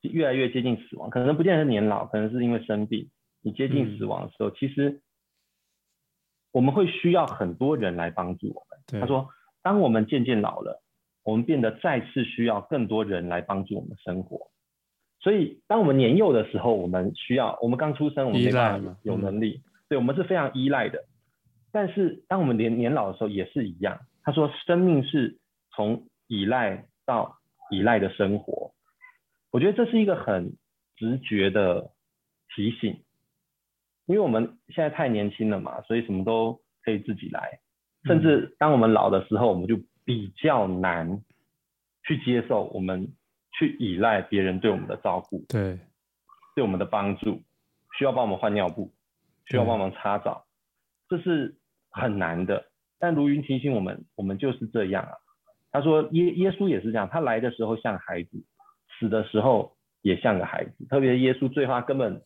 [0.01, 3.09] 越来越接近死亡，可能不见得是年老，可能是因为生病，
[3.45, 4.99] 你接近死亡的时候，嗯、其实。
[6.51, 9.01] 我们会需要很多人来帮助我们。
[9.01, 9.27] 他说，
[9.61, 10.81] 当我们渐渐老了，
[11.21, 14.49] 我们变得再次需要更多人来帮助我们生活。
[15.19, 21.03] 所以，当我们年幼的时候，我们需要，我们刚出生，我们没办法有能力，对，我们是非常依赖的。
[21.73, 23.99] 但是，当我们年年老的时候，也是一样。
[24.23, 25.37] 他说，生命是
[25.71, 27.37] 从依赖到
[27.69, 28.71] 依赖的生活。
[29.51, 30.55] 我觉得这是一个很
[30.95, 31.91] 直觉的
[32.55, 33.01] 提醒。
[34.05, 37.59] 因为我们现在太年轻了嘛，所以什么都可以自己来。
[38.05, 41.23] 甚至当我们老的时候，我们就比较难
[42.03, 43.07] 去接受我们
[43.57, 45.79] 去依赖别人对我们的照顾，对，
[46.55, 47.41] 对我们的帮助，
[47.97, 48.91] 需要帮我们换尿布，
[49.45, 50.45] 需要帮忙擦澡，
[51.09, 51.55] 这是
[51.89, 52.67] 很难的。
[52.99, 55.13] 但如云提醒我们，我们就是这样啊。
[55.71, 58.43] 他说耶耶稣也是这样，他来的时候像孩子，
[58.99, 60.85] 死的时候也像个孩子。
[60.89, 62.21] 特别耶稣最后他根本。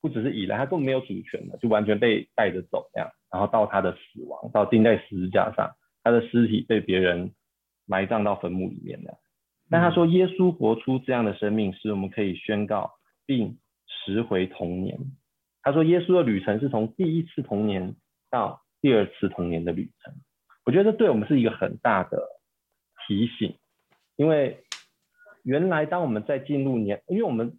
[0.00, 5.72] 不只是以来，他根本没有主权的，就完全被带着走这样，然后到他的死亡，到钉在十字架上，
[6.04, 7.32] 他的尸体被别人
[7.84, 9.18] 埋葬到坟墓里面的。
[9.68, 12.92] 但他说，耶稣活出这样的生命，使我们可以宣告
[13.26, 14.98] 并拾回童年。
[15.62, 17.96] 他说，耶稣的旅程是从第一次童年
[18.30, 20.14] 到第二次童年的旅程。
[20.64, 22.22] 我觉得这对我们是一个很大的
[23.06, 23.56] 提醒，
[24.16, 24.62] 因为
[25.42, 27.58] 原来当我们在进入年，因为我们。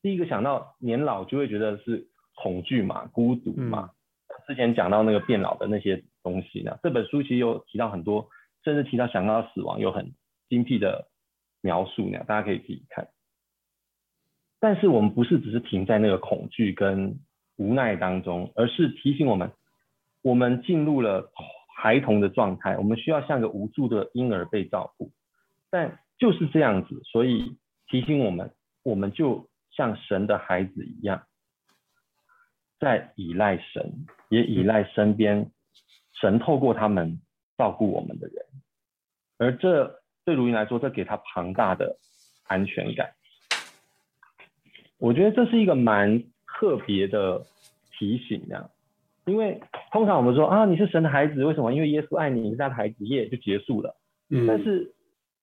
[0.00, 2.06] 第一个想到年老，就会觉得是
[2.36, 3.90] 恐惧嘛、孤独嘛。
[4.28, 8.28] 嗯、之前讲到那个变老的那些东西呢，这本书其实有提到很多，
[8.62, 10.14] 甚至提到想到死亡有很
[10.48, 11.08] 精辟的
[11.60, 13.08] 描述呢，大家可以自己看。
[14.60, 17.18] 但是我们不是只是停在那个恐惧跟
[17.56, 19.50] 无奈当中，而是提醒我们，
[20.22, 21.32] 我们进入了
[21.76, 25.10] 孩童的状态，我们需要像个无助的婴儿被照顾。
[25.70, 27.56] 但就是这样子，所以
[27.88, 28.52] 提醒我们，
[28.84, 29.47] 我们就。
[29.78, 31.22] 像神的孩子一样，
[32.80, 35.52] 在依赖神，也依赖身边
[36.20, 37.20] 神透过他们
[37.56, 38.44] 照顾我们的人，
[39.38, 41.96] 而这对卢云来说，这给他庞大的
[42.48, 43.12] 安全感。
[44.98, 46.24] 我觉得这是一个蛮
[46.58, 47.46] 特别的
[47.92, 48.68] 提醒，这样，
[49.26, 49.62] 因为
[49.92, 51.72] 通常我们说啊，你是神的孩子，为什么？
[51.72, 53.96] 因为耶稣爱你，你是他的孩子，耶就结束了。
[54.28, 54.44] 嗯。
[54.44, 54.92] 但是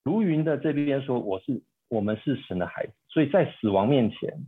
[0.03, 1.63] 卢云的这边说，我是。
[1.87, 4.45] 我们是神的孩子，所以在死亡面前，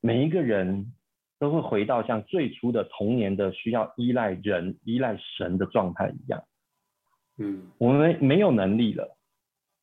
[0.00, 0.94] 每一个人
[1.38, 6.42] 都会回到像最初的童年的需要依赖人、依赖神的状态一样。
[7.36, 9.18] 嗯，我们没有能力了，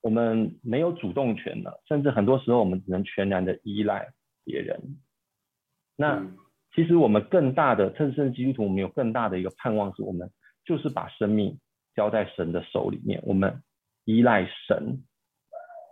[0.01, 4.07] 我们没有主动权了，甚至很多时候我们只能全然的依赖
[4.43, 4.97] 别人。
[5.95, 6.25] 那
[6.73, 10.31] 其实我们更大的，趁圣基督徒，我们有更大的一个盼望，是我们
[10.65, 11.59] 就是把生命
[11.93, 13.61] 交在神的手里面，我们
[14.05, 15.03] 依赖神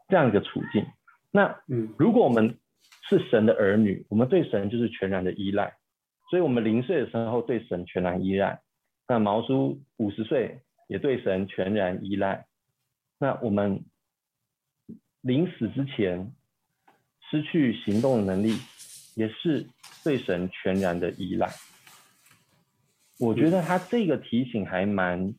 [0.08, 0.84] 这样一个处境。
[1.32, 2.58] 那，嗯，如果我们
[3.10, 5.78] 是神的儿女，我们对神就是全然的依赖，
[6.30, 8.62] 所以我们零岁的时候对神全然依赖。
[9.08, 12.48] 那毛叔五十岁也对神全然依赖。
[13.18, 13.86] 那我们
[15.22, 16.34] 临死之前
[17.30, 18.58] 失去行动的能力，
[19.16, 19.68] 也是
[20.04, 21.50] 对神全然的依赖。
[23.20, 25.36] 我觉得他这个提醒还蛮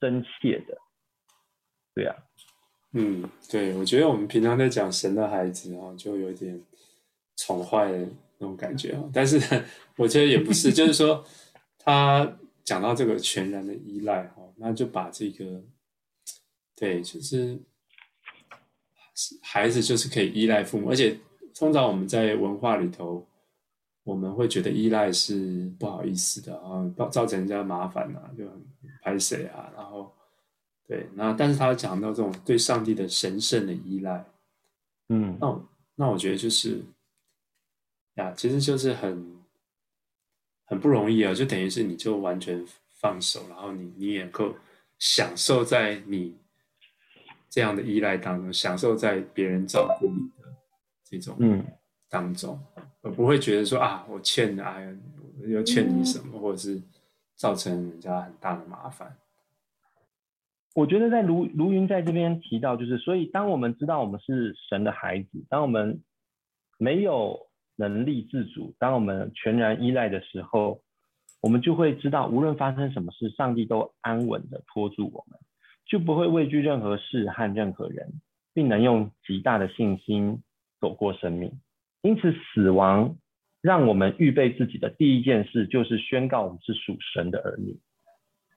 [0.00, 0.76] 真切的，
[1.94, 2.16] 对啊。
[2.94, 6.62] 嗯，对，我觉得我们平常在讲神的孩子啊，就有点
[7.36, 7.98] 宠坏的
[8.36, 9.02] 那种感觉啊。
[9.12, 9.40] 但是
[9.96, 11.24] 我觉得也不是，就是说
[11.78, 15.62] 他讲到这个全然的依赖哈，那就把这个
[16.76, 17.58] 对，就是
[19.40, 21.18] 孩子就是可以依赖父母，而且
[21.54, 23.26] 通常我们在文化里头，
[24.04, 28.62] 我们会觉得依赖是不好意思的啊，造造成人家麻烦啊，就很
[29.02, 30.12] 拍谁啊，然后。
[30.86, 34.24] 对，那但是他讲到这种对上帝的神圣的依赖，
[35.08, 36.82] 嗯，那我那我觉得就是
[38.14, 39.36] 呀，其实就是很
[40.64, 42.64] 很不容易啊，就等于是你就完全
[43.00, 44.54] 放手，然后你你也够
[44.98, 46.36] 享受在你
[47.48, 50.54] 这样的依赖当中，享受在别人照顾你的
[51.04, 51.64] 这种嗯
[52.08, 52.60] 当中，
[53.00, 54.96] 而不会觉得说啊，我欠的哎呀，
[55.46, 56.80] 又欠你什么，或者是。
[57.34, 59.16] 造成人家很大的麻烦。
[60.74, 66.02] 我觉得在卢卢云在这边提到，就是所以当我们知道我们是神的孩子，当我们
[66.78, 70.80] 没有能力自主，当我们全然依赖的时候，
[71.42, 75.38] 我们就会知道，无论发生什么事，上帝都安稳的托住我们，
[75.84, 78.20] 就不会畏惧任何事和任何人，
[78.54, 80.42] 并能用极大的信心
[80.80, 81.60] 走过生命。
[82.00, 83.16] 因此，死亡
[83.60, 87.78] 让我们预备自己的第一件事，就是宣告我们是属神的儿女。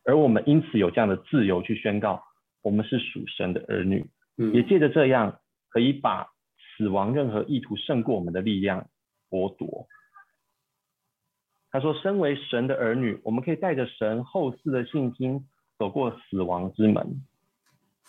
[0.05, 2.23] 而我们因此有这样的自由去宣告，
[2.61, 4.07] 我们是属神的儿女，
[4.53, 5.39] 也借着这样
[5.69, 6.27] 可以把
[6.77, 8.87] 死亡任何意图胜过我们的力量
[9.31, 9.87] 剥夺。
[11.71, 15.47] 他说：“身为神的儿女，我们可以带着神后世的信心
[15.79, 17.23] 走过死亡之门。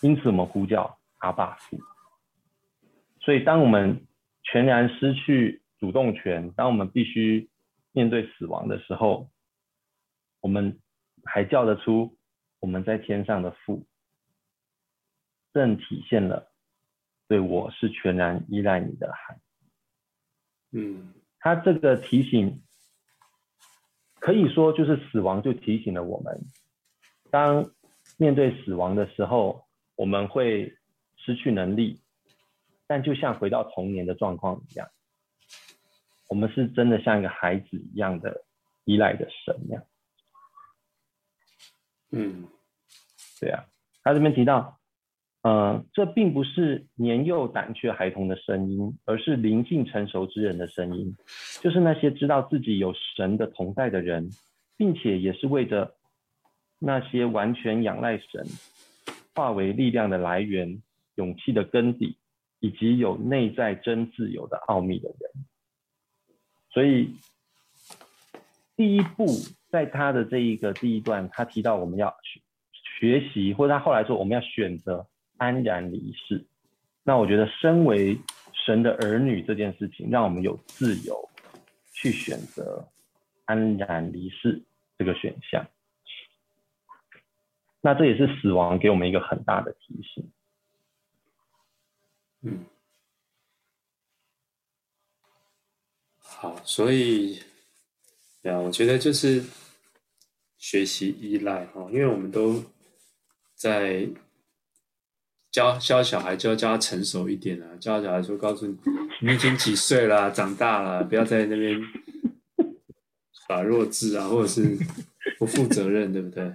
[0.03, 1.79] 因此，我们呼叫阿爸父。
[3.21, 4.07] 所以，当我们
[4.43, 7.49] 全然失去主动权，当我们必须
[7.93, 9.31] 面对死亡的时候，
[10.43, 10.79] 我们。”
[11.27, 12.17] 还叫得出
[12.61, 13.87] 我们在天上的父，
[15.53, 16.53] 正体现了
[17.29, 19.39] 对我是全然依赖你的孩。
[20.73, 22.63] 嗯，他这个提醒
[24.19, 26.41] 可以说就是死亡就提醒了我们，
[27.31, 27.71] 当
[28.19, 30.77] 面对死亡的时候，我们会
[31.17, 32.01] 失去能力，
[32.87, 34.89] 但就像回到童年的状况一样，
[36.29, 38.45] 我们是真的像一个孩子一样的
[38.85, 39.85] 依赖着神一样。
[42.13, 42.47] 嗯，
[43.41, 43.65] 对啊，
[44.03, 44.79] 他这边提到，
[45.43, 51.15] 呃，这并不是年幼胆怯孩童的声音，而是灵性成熟之人的声音，
[51.61, 54.31] 就是那些知道自己有神的同在的人，
[54.77, 55.97] 并且也是为着
[56.79, 58.47] 那些完全仰赖神、
[59.35, 60.81] 化为力量的来源、
[61.17, 62.17] 勇气的根底，
[62.61, 65.31] 以及有内在真自由的奥秘的人。
[66.71, 67.17] 所以，
[68.77, 69.27] 第一步。
[69.69, 72.17] 在他的这一个第一段，他提到我们要
[72.99, 76.47] 学习，或者他后来说我们要选择安然离世。
[77.03, 78.19] 那我觉得，身为
[78.53, 81.29] 神的儿女这件事情，让我们有自由
[81.93, 82.89] 去选择
[83.45, 84.65] 安然离世
[84.97, 85.67] 这个选项。
[87.81, 90.33] 那这也是死亡给我们一个很大的提醒。
[92.43, 92.65] 嗯，
[96.19, 97.41] 好，所以。
[98.47, 99.43] 对啊，我觉得就是
[100.57, 102.63] 学习依赖哈，因为我们都
[103.57, 104.09] 在
[105.51, 107.77] 教教小孩，就要教他成熟一点啊。
[107.81, 108.77] 教小孩说，告诉你，
[109.21, 111.77] 你已经几岁了，长大了，不要在那边
[113.33, 114.79] 耍弱智啊，或者是
[115.41, 116.55] 不负责任，对不对？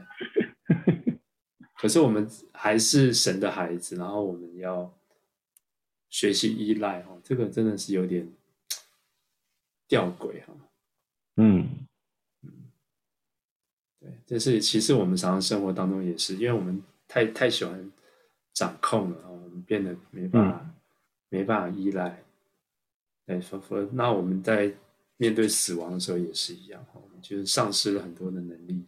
[1.78, 4.98] 可是我们还是神的孩子，然后我们要
[6.10, 8.32] 学习依赖哈，这个真的是有点
[9.90, 10.54] 吊诡哈。
[11.44, 11.88] 嗯
[12.44, 12.72] 嗯，
[14.00, 17.92] 对，这是其实我们常常生活当中也是，因为我们太太喜欢
[18.54, 20.76] 掌控了，我们变得没办法、嗯、
[21.30, 22.24] 没办法依赖。
[23.26, 24.72] 对，说说，那我们在
[25.18, 28.86] 面对死亡的时候也是一样，我们就是丧失了很多的能力，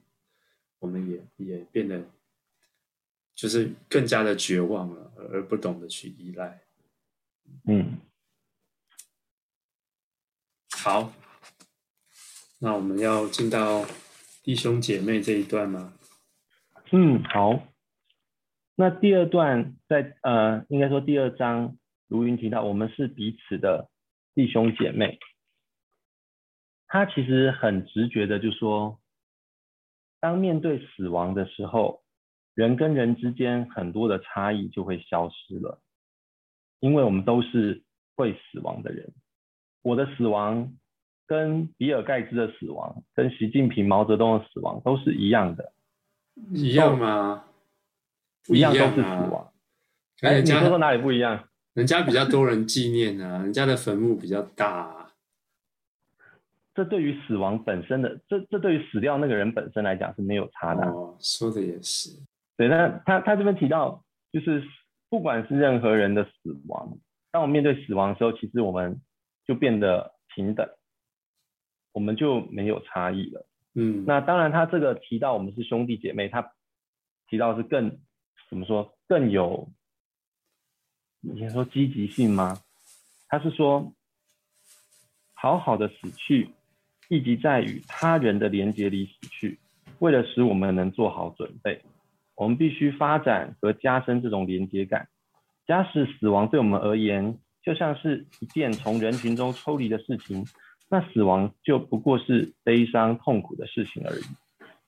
[0.77, 2.05] 我们也也变得
[3.33, 6.61] 就是更加的绝望了，而不懂得去依赖。
[7.65, 7.97] 嗯，
[10.77, 11.11] 好。
[12.63, 13.83] 那我们要进到
[14.41, 15.93] 弟兄姐妹这一段吗？
[16.93, 17.61] 嗯，好。
[18.75, 21.75] 那第二段在呃，应该说第二章，
[22.07, 23.89] 卢云提到我们是彼此的
[24.33, 25.19] 弟兄姐妹。
[26.87, 28.97] 他其实很直觉的就说，
[30.21, 32.01] 当面对死亡的时候，
[32.53, 35.81] 人跟人之间很多的差异就会消失了，
[36.79, 37.83] 因为我们都是
[38.15, 39.13] 会死亡的人。
[39.81, 40.73] 我的死亡。
[41.25, 45.71] 跟比尔盖茨的死亡，跟习近平、毛泽东的死亡都是一样的，
[46.53, 47.45] 一样吗？
[48.49, 49.51] 一样都是死亡。
[50.21, 51.47] 哎，你说说哪里不一样？
[51.73, 55.11] 人家比较多人纪念啊，人家的坟墓比较大啊。
[56.75, 60.85] 这对于死亡本身的，这这对于死掉那个人本身来讲是没有差的。
[60.87, 62.09] 哦，说的也是。
[62.57, 64.63] 对，那他他这边提到，就是
[65.09, 66.31] 不管是任何人的死
[66.67, 66.97] 亡，
[67.31, 68.99] 当我们面对死亡的时候，其实我们
[69.47, 70.67] 就变得平等。
[71.93, 73.47] 我们就没有差异了。
[73.75, 76.53] 嗯，那当然，他这个提到我们是兄弟姐妹，他
[77.27, 77.97] 提到是更
[78.49, 79.71] 怎么说更有，
[81.21, 82.59] 你先说积极性吗？
[83.27, 83.93] 他是说，
[85.33, 86.49] 好好的死去，
[87.09, 89.59] 意即在与他人的连结里死去，
[89.97, 91.81] 为了使我们能做好准备，
[92.35, 95.07] 我们必须发展和加深这种连接感。
[95.65, 100.45] 假使死亡对我们而言，就像是一件从人群中抽离的事情。
[100.93, 104.21] 那死亡就不过是悲伤痛苦的事情而已。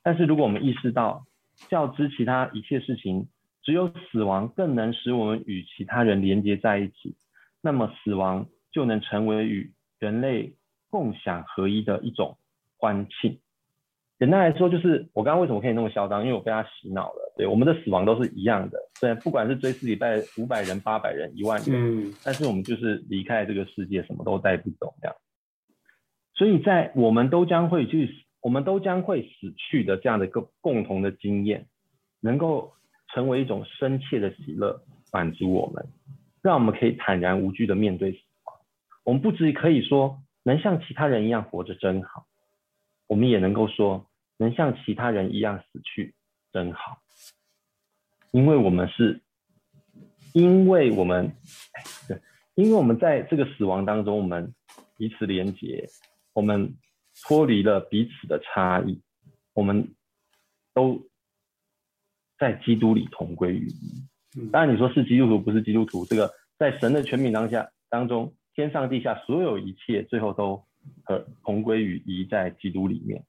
[0.04, 1.26] 但是如果我们意识到
[1.68, 3.28] 较之其他一切事情，
[3.64, 7.16] 只有死亡更能使我们与其他人连接在一起，
[7.60, 10.54] 那么死亡就能成为与人类
[10.92, 12.38] 共享合一的一种
[12.78, 13.40] 欢庆。
[14.20, 17.34] 简单来说，就是我刚刚为什么可以那么嚣张，因为我被他洗脑了。
[17.36, 25.16] 对，我们的死亡都是一样的，虽然不管是追思礼拜五百人、八百人、一万人，嗯，但是我们就是离开这个世界，什么都带不走这样。
[26.36, 28.10] 所以在我们都将会去，
[28.42, 31.68] 我们都将会死去的这样的一个共同的经验，
[32.20, 32.74] 能够
[33.14, 35.88] 成为一种深切的喜乐，满足我们，
[36.42, 38.56] 让我们可以坦然无惧的面对死亡。
[39.04, 42.26] 我们不只可以说能像其他人一样活着真好。
[43.08, 44.08] 我们也能够说，
[44.38, 46.16] 能像其他人一样死去，
[46.52, 46.98] 真好。
[48.32, 49.22] 因为我们是，
[50.34, 51.32] 因为我们，
[52.08, 52.20] 对，
[52.56, 54.54] 因为我们在这个死亡当中，我们
[54.98, 55.88] 彼此连结，
[56.36, 56.76] 我们
[57.24, 59.02] 脱离了彼此的差异，
[59.54, 59.96] 我们
[60.76, 61.02] 都
[62.38, 64.50] 在基督里同归于一。
[64.52, 70.64] 当然，你说是基督徒不是基督徒，这个在神的权柄当下当中，天上地下所有一切，最后都。
[71.04, 73.26] 和同归于一，在基督里面，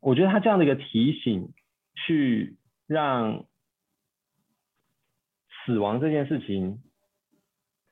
[0.00, 1.52] 我觉得他这样的一个提醒，
[1.94, 2.56] 去
[2.88, 3.46] 让
[5.64, 6.82] 死亡这件事情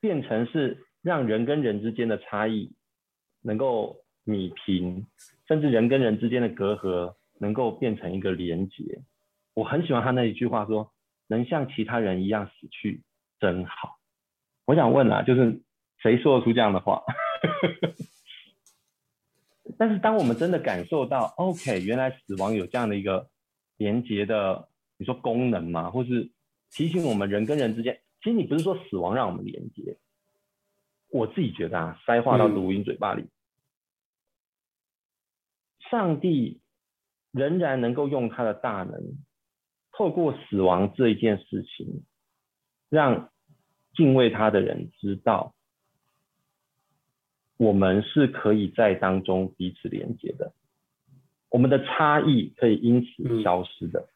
[0.01, 2.73] 变成是让人跟人之间的差异
[3.41, 5.05] 能够弭平，
[5.47, 9.01] 甚至人跟人之间的隔阂能够变成一个连结。
[9.53, 10.91] 我很喜欢他那一句话说
[11.27, 13.03] ：“能像其他人一样死去，
[13.39, 13.97] 真好。”
[14.65, 15.61] 我想问啊，就是
[15.97, 17.03] 谁说得出这样的话？
[19.77, 23.29] 但是，当我们真的感受到，OK，原来死亡有这样的一个
[23.77, 24.67] 连接的，
[24.97, 25.89] 你说功能吗？
[25.89, 26.31] 或是
[26.71, 29.97] 提醒我们人跟人之间，其实你不是说死亡让我们连接，
[31.09, 33.29] 我自己觉得啊，塞话到读音嘴巴里，嗯、
[35.89, 36.61] 上帝
[37.31, 39.17] 仍然能够用他的大能，
[39.91, 42.03] 透过死亡这一件事情，
[42.89, 43.31] 让
[43.93, 45.53] 敬畏他的人知道。
[47.57, 50.53] 我们是可以在当中彼此连接的，
[51.49, 54.07] 我们的差异可以因此消失的。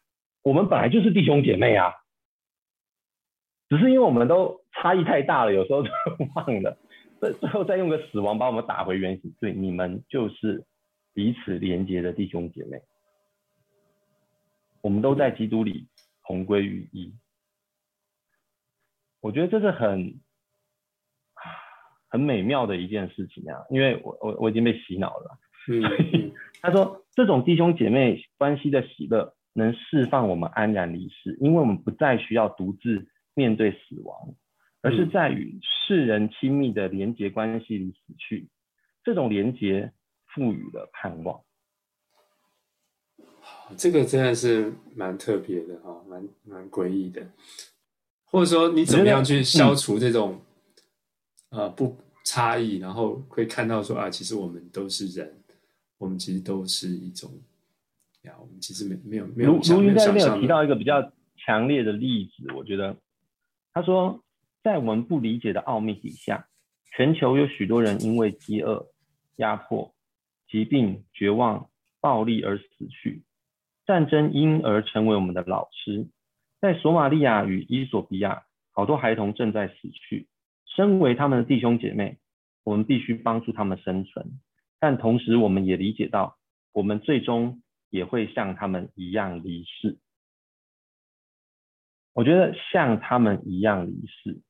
[0.44, 1.91] 我们本来就是弟兄姐妹啊，
[3.68, 5.89] 只是因为我们都差异太大了，有时候就
[6.36, 6.78] 忘了，
[7.24, 9.34] 最最后再用个死亡把我们打回原形。
[9.40, 10.66] 对，你们就是
[11.14, 12.82] 彼此连接的弟兄姐妹，
[14.82, 15.88] 我们都在基督里
[16.26, 17.14] 同归于一。
[19.22, 20.20] 我觉得这是很。
[22.10, 25.40] 很美妙的一件事情啊，因为我我我已经被洗脑了。
[25.68, 34.36] 嗯， 他说这种弟兄姐妹关系的喜乐，能释放我们安然离世，因为我们不再需要独自面对死亡，
[34.84, 38.48] 而是在与世人亲密的连结关系里死去。
[39.04, 39.92] 这种连结
[40.28, 41.42] 赋予了盼望。
[43.76, 47.28] 这个真的是蛮特别的哈，蛮蛮诡异的。
[48.26, 50.40] 或者说，你怎么样去消除这种？
[51.50, 55.44] 呃，不差异，然后会看到说啊，其实我们都是人，
[56.00, 57.30] 我们其实都是一种
[58.24, 59.52] 呀，我们其实没没有没有。
[59.52, 62.98] 如如云在那边有提到一个比较强烈的例子，我觉得
[63.72, 64.24] 他说，
[64.64, 66.47] 在我们不理解的奥秘底下，
[66.95, 68.88] 全球有许多人因为饥饿、
[69.36, 69.93] 压迫、
[70.47, 73.24] 疾病、绝望、暴力而死去，
[73.86, 76.07] 战争因而成为我们的老师。
[76.61, 80.30] 在索马利亚与伊索比亚，好多孩童正在死去。
[80.66, 82.18] 身为他们的弟兄姐妹，
[82.64, 84.39] 我们必须帮助他们生存，
[84.80, 86.38] 但同时我们也理解到，
[86.72, 89.99] 我们最终也会像他们一样离世。
[92.14, 94.41] 我觉得像他们一样离世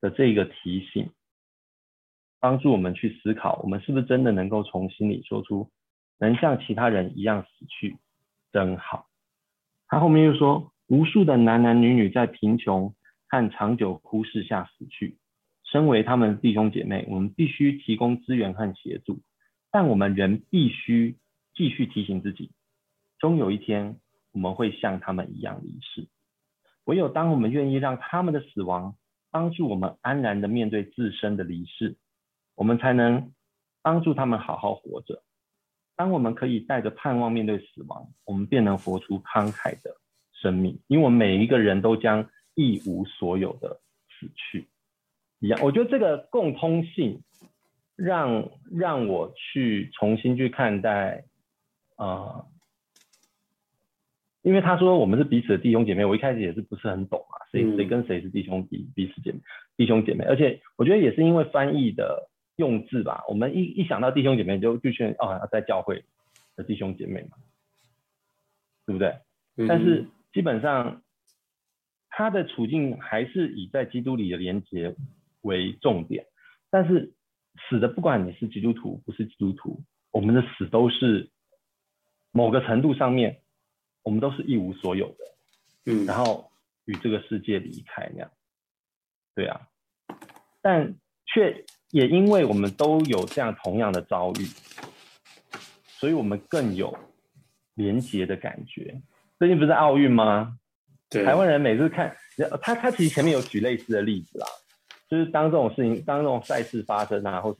[0.00, 1.10] 的这个提醒，
[2.40, 5.70] 帮助我们去思考，我们是不是真的能够从心里说出，
[6.18, 7.98] 能像其他人一样死去，
[8.52, 9.06] 真好。
[9.86, 12.94] 他后面又说，无数的男男女女在贫穷
[13.28, 15.16] 和长久忽视下死去。
[15.64, 19.20] 身为他们弟兄姐妹，我们必须提供资源和协助，
[19.70, 21.18] 但我们仍必须
[21.54, 22.52] 继续提醒自己，
[23.18, 23.98] 终有一天
[24.32, 26.08] 我们会像他们一样离世。
[26.84, 28.96] 唯有当我们愿意让他们的死亡
[29.38, 31.96] 帮助我们安然的面对自身的离世，
[32.56, 33.32] 我们才能
[33.82, 35.22] 帮助他们好好活着。
[35.94, 39.96] 当我们可以带着盼望面对死亡，我们便能活出慷慨的
[40.32, 44.68] 生命，因为我们每一个人都将一无所有的死去。
[45.38, 47.22] 一样，我觉得这个共通性
[47.94, 51.26] 让让我去重新去看待
[51.94, 52.48] 啊、呃，
[54.42, 59.40] 因为他说我们是彼此的弟兄姐妹，我一开始也是不是很懂啊，谁谁跟谁是弟兄弟彼此姐妹
[59.76, 66.04] 弟兄姐妹，而且我觉得也是因为翻译的用字吧，我们一一想到弟兄姐妹就就觉得哦，在教会
[66.56, 67.36] 的弟兄姐妹嘛，
[68.86, 69.16] 对不对？
[69.56, 71.02] 嗯、但是基本上
[72.10, 74.94] 他的处境还是以在基督里的连结
[75.42, 76.26] 为重点。
[76.70, 77.12] 但是
[77.68, 79.82] 死的，不管你是基督徒不是基督徒，
[80.12, 81.30] 我们的死都是
[82.30, 83.40] 某个程度上面，
[84.02, 85.24] 我们都是一无所有的。
[85.86, 86.50] 嗯，然后
[86.84, 88.30] 与这个世界离开那样。
[89.34, 89.68] 对啊，
[90.60, 90.94] 但
[91.26, 94.46] 却也因为我们都有这样同样的遭遇。
[95.86, 96.96] 所以我们更有
[97.74, 99.00] 连结的感觉。
[99.38, 100.58] 最近不是奥运吗？
[101.10, 102.16] 对，台湾人每次看
[102.62, 104.46] 他，他其实前面有举类似的例子啦，
[105.08, 107.56] 就是当这种事情，当这种赛事发生啊，或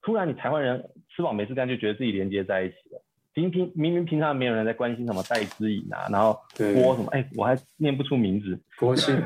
[0.00, 3.02] 突然你台湾人吃饱没事干，就觉得自己连接在一起了。
[3.38, 9.22] 平平明明平常没有人在关心什么戴资颖啊，然后郭什么，哎，我还念不出名字，郭姓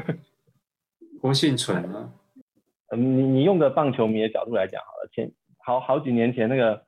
[1.21, 2.13] 郭姓淳啊。
[2.91, 5.33] 嗯，你你用个棒球迷的角度来讲好了，前
[5.65, 6.85] 好好几年前那个。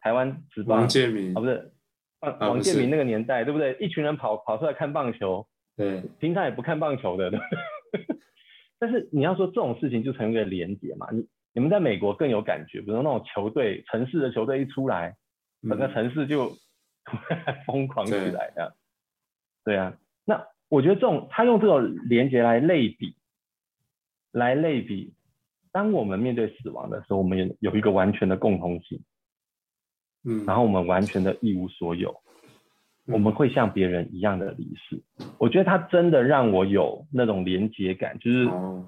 [0.00, 1.72] 台湾职棒王建民啊，不是，
[2.40, 3.76] 王建民那个年代，对不对？
[3.80, 5.44] 一群人跑跑出来看棒球，
[5.76, 7.40] 对，平常也不看棒球的，对。
[8.78, 11.08] 但是你要说这种事情就成为一个连结嘛？
[11.10, 15.16] 你你们在美国更有感觉，比如说那种球队，城市的球队一出来，
[15.62, 16.52] 整个城市就
[17.66, 18.74] 疯狂起来的。
[19.64, 23.16] 对啊，那我觉得这种他用这种连接来类比，
[24.32, 25.14] 来类比，
[25.72, 29.02] 当我们面对死亡的时候，我们有有一个完全的共同性。
[30.24, 32.10] 嗯，然后我们完全的一无所有，
[33.06, 35.00] 嗯、我们会像别人一样的离世。
[35.38, 38.46] 我觉得他真的让我有那种连结感，就是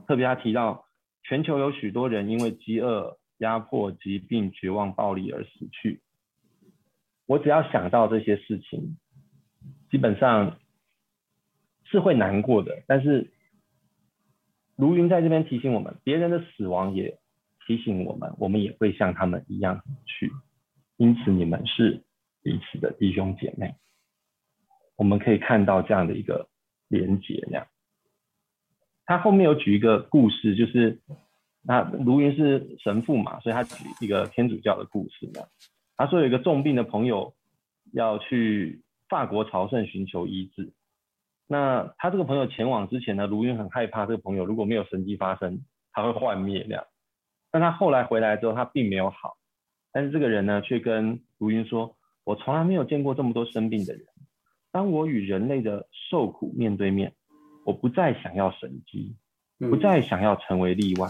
[0.09, 0.85] 特别他提到
[1.23, 6.03] 全球有许多人因为饥饿、压迫、疾病、绝望、暴力而死去。
[7.31, 8.97] 我只要想到这些事情，
[9.89, 10.59] 基本上
[11.85, 12.83] 是会难过的。
[12.89, 13.31] 但是
[14.75, 17.21] 卢云在这边提醒我们，别人的死亡也
[17.69, 20.33] 提醒我们，我们也会像他们一样去。
[20.97, 22.03] 因此，你们是
[22.43, 23.77] 彼此的弟兄姐妹。
[24.97, 26.49] 我们可以看到这样的一个
[26.89, 27.47] 连结。
[27.47, 27.69] 那样，
[29.07, 31.01] 他后面有举一个故事，就是
[31.63, 35.31] 那卢云是神父嘛，所以他举一个天主教的故事。
[36.01, 37.35] 他说有一个重病的朋友
[37.93, 40.73] 要去法国朝圣寻求医治。
[41.47, 45.61] 那他这个朋友前往之前呢，卢云很害怕这个朋友如果没有神迹发生，
[45.93, 46.87] 他会幻灭那样。
[47.51, 49.37] 但他后来回来之后，他并没有好。
[49.93, 51.95] 但是这个人呢，却跟卢云说
[52.25, 54.03] ：“我从来没有见过这么多生病的人。
[54.73, 57.13] 当我与人类的受苦面对面，
[57.67, 59.17] 我不再想要神迹，
[59.59, 61.09] 不再想要成为例外。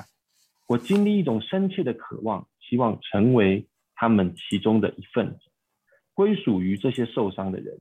[0.66, 3.68] 我经历一种深切的渴望，希望成为
[4.01, 5.40] 他们其中的一份子，
[6.14, 7.78] 归属于这些受伤的人。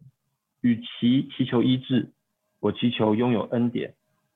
[0.60, 2.12] 与其祈求医治，
[2.60, 3.96] 我祈求拥有恩典，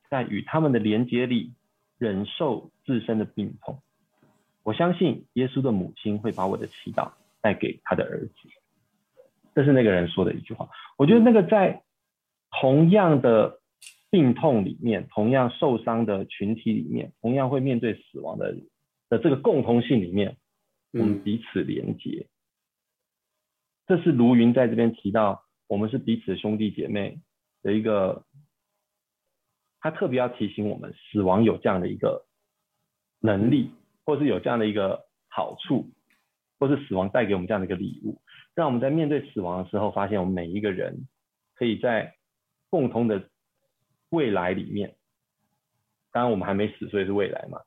[0.09, 1.51] 在与他们的连接里，
[1.97, 3.81] 忍受自身的病痛。”
[4.63, 7.11] 我相信耶稣的母亲会把我的祈祷
[7.41, 8.33] 带给他的儿子。
[9.53, 10.69] 这是那个人说的一句话。
[10.97, 11.83] 我觉得那个在
[12.61, 13.59] 同样的
[14.09, 18.55] 病痛里面，同样受伤的群体里面，同样会面对死亡的
[19.09, 20.37] 的这个共同性里面，
[20.93, 22.27] 我们彼此连接。
[23.85, 27.19] 这是卢云在这边提到，我们是彼此兄弟姐妹
[27.61, 28.25] 的一个，
[29.79, 32.25] 他特别要提醒我们，死亡有这样的一个
[33.19, 33.71] 能力。
[34.05, 35.89] 或是有这样的一个好处，
[36.59, 38.19] 或是死亡带给我们这样的一个礼物，
[38.53, 41.07] 让我们在面对死亡的时候，发现我们每一个人
[41.55, 42.13] 可以在
[42.69, 43.29] 共同的
[44.09, 44.97] 未来里面，
[46.11, 47.61] 当然我们还没死，所以是未来嘛，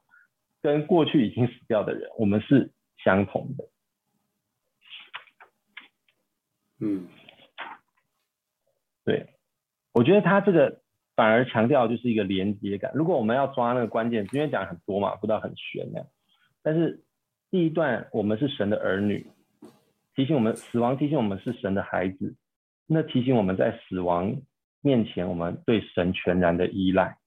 [0.61, 2.71] 跟过去已经死掉的人，我们是
[3.07, 3.69] 相同的。
[6.81, 7.07] 嗯，
[9.05, 9.29] 对，
[9.93, 10.81] 我觉得他这个
[11.15, 12.91] 反而强调就是一个连接感。
[12.95, 16.09] 如果我们要抓那个关键，因为讲很多嘛，不知道很悬那样。
[16.63, 17.05] 但是
[17.49, 19.31] 第一段，我们是神的儿女，
[20.17, 22.35] 提醒我们死亡，提醒我们是神的孩子，
[22.89, 24.43] 那提醒我们在死亡
[24.81, 27.19] 面前，我们对神全然的依赖。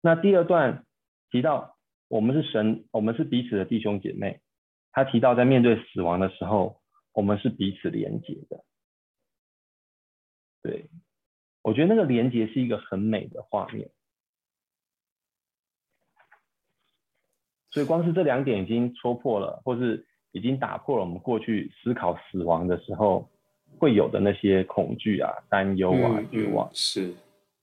[0.00, 0.86] 那第二段
[1.30, 1.76] 提到
[2.08, 4.40] 我们是神，我们是彼此的弟兄姐妹，
[4.94, 6.80] 他提到在面对死亡的时候，
[7.12, 8.64] 我们是彼此连接的。
[10.62, 10.88] 对，
[11.62, 13.90] 我觉得那个连接是一个很美的画面。
[17.70, 23.28] 所以光是这两点已经戳破了，或是已经打破了我们过去思考死亡的时候
[23.78, 26.70] 会有的那些恐惧啊、担忧啊、绝望。
[26.72, 27.12] 是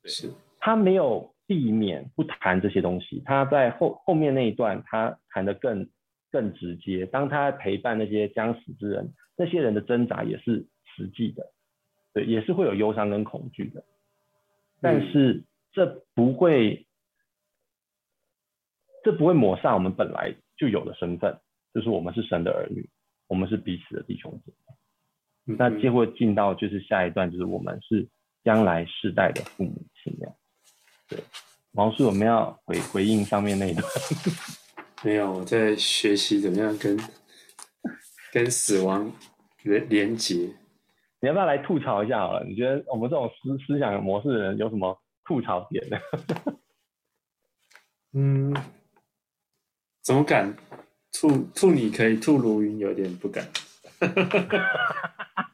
[0.03, 0.29] 是，
[0.59, 5.89] 他没有避免不谈这些东西，他在后后面那一段他谈的更
[6.32, 7.05] 更直接。
[7.05, 10.65] 当他陪伴那些将死之人，那些人的挣扎也是
[10.95, 11.51] 实际的，
[12.13, 13.84] 对，也是会有忧伤跟恐惧的。
[14.79, 16.88] 但是这不会。
[19.03, 21.36] 这不会抹杀我们本来就有的身份，
[21.73, 22.88] 就是我们是神的儿女，
[23.25, 25.55] 我们是彼此的弟兄姐妹。
[25.57, 28.07] 那就会进到就是下一段，就是我们是
[28.43, 29.73] 将来世代的父母
[30.03, 30.15] 亲。
[31.09, 31.17] 对，
[31.71, 33.84] 毛叔有没有要回回应上面那一段？
[35.03, 36.97] 没有，我在学习怎么样跟
[38.31, 39.11] 跟死亡
[39.63, 40.35] 连连结。
[41.19, 42.43] 你要不要来吐槽一下好了？
[42.45, 45.97] 你觉得我们这种思思想模式的人有什么吐槽点呢？
[48.13, 48.55] 嗯，
[50.01, 50.55] 怎么敢
[51.11, 51.71] 吐吐？
[51.71, 53.47] 你可以吐，卢云有点不敢。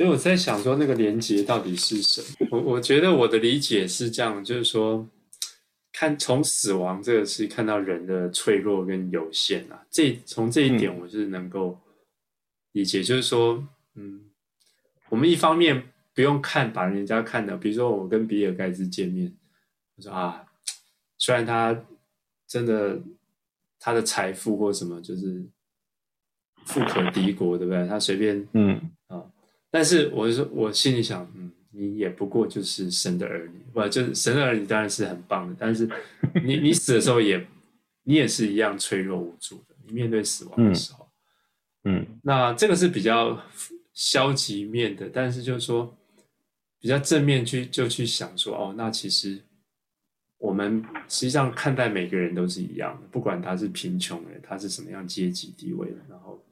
[0.00, 2.48] 所以我在想说，那个连接到底是什么？
[2.52, 5.06] 我我觉得我的理解是这样，就是说，
[5.92, 9.84] 看从死亡这个是看到人的脆弱跟有限啊。
[9.90, 11.78] 这从这一点我是能够
[12.72, 13.62] 理解，就是说，
[13.94, 14.24] 嗯，
[15.10, 19.30] 我们一方面不用看把人家看的，比如说我跟比尔盖茨见面，
[19.96, 20.46] 我说啊，
[21.18, 21.78] 虽然他
[22.48, 22.98] 真的
[23.78, 25.44] 他的财富或什么就是
[26.64, 27.86] 富可敌国，对不对？
[27.86, 29.30] 他随便嗯啊。
[29.70, 35.54] 但是我说，我心里想，嗯，你也不过就是神的儿女，不，就是神的儿女当然是很棒的。
[35.56, 35.88] 但是
[36.44, 37.46] 你你死的时候也，
[38.02, 39.76] 你也是一样脆弱无助的。
[39.86, 41.08] 你面对死亡的时候，
[41.84, 43.40] 嗯，嗯，那这个是比较
[43.92, 45.08] 消极面的。
[45.08, 45.96] 但是就是说，
[46.80, 49.40] 比较正面去就去想说，哦，那其实
[50.38, 56.42] 我们实际上看待每个人都是一样的，不管他是贫穷人，他是什么样阶级地位的，然后。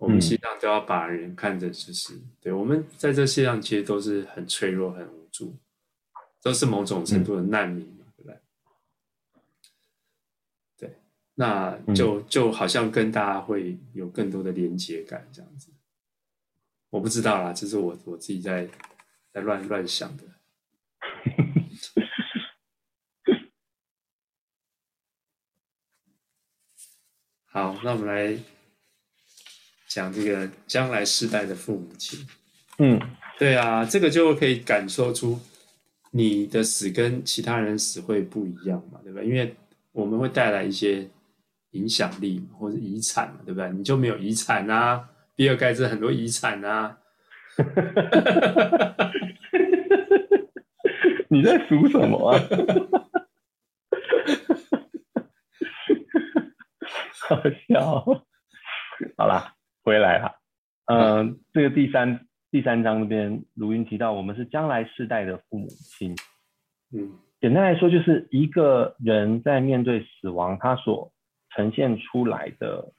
[0.00, 5.54] 我们实际上都要把人看着，就是、嗯、对我们在这世上其实都是很脆弱、很无助，
[6.40, 8.40] 都是某种程度的难民对不对？
[10.78, 10.96] 对，
[11.34, 15.70] 那就就好像跟大家会有更多的连接感这样子。
[16.88, 18.66] 我不知道啦，这是我我自己在
[19.34, 20.24] 在乱乱想的。
[27.44, 28.38] 好，那我们来。
[29.90, 32.24] 讲这个将来世代的父母亲，
[32.78, 32.96] 嗯，
[33.40, 35.36] 对啊，这个就可以感受出
[36.12, 39.26] 你的死跟其他人死会不一样嘛，对不对？
[39.26, 39.52] 因为
[39.90, 41.08] 我们会带来一些
[41.72, 43.68] 影响力嘛，或者遗产嘛，对不对？
[43.72, 45.08] 你就没有遗产啊？
[45.34, 46.96] 比尔盖茨很多遗产啊？
[51.28, 52.38] 你在数什么啊？
[57.28, 58.04] 好笑，
[59.16, 59.56] 好啦。
[59.82, 60.40] 回来了，
[60.86, 66.14] 嗯、呃，这个第三第三章那边，卢云提到我们是将来世代的父母亲。
[66.92, 71.12] 嗯，简单来说，就是一个人在面对死亡，他所
[71.50, 72.92] 呈现出来的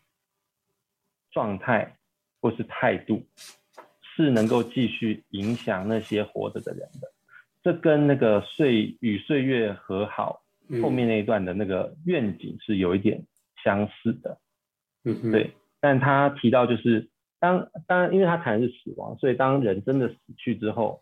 [1.32, 1.98] 状态
[2.42, 3.26] 或是态度，
[4.02, 7.12] 是能够继续影响那些活着的人的。
[7.62, 10.42] 这跟那个岁与岁月和好
[10.82, 13.24] 后面那一段的那个愿景是有一点
[13.64, 14.40] 相似的。
[15.04, 15.54] 嗯，对。
[15.82, 17.10] 但他提到，就是
[17.40, 21.02] 当当，因为他谈的是死亡，所以当人真的死去之后，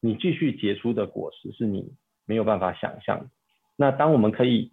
[0.00, 1.92] 你继续结出的果实是你
[2.24, 3.26] 没有办法想象的。
[3.74, 4.70] 那当我们可以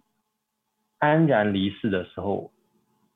[0.98, 2.52] 安然离世的时候，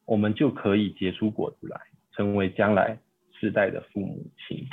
[0.06, 1.80] 我们就可以结出果子来，
[2.10, 2.98] 成为将来
[3.38, 4.66] 世代的父母亲。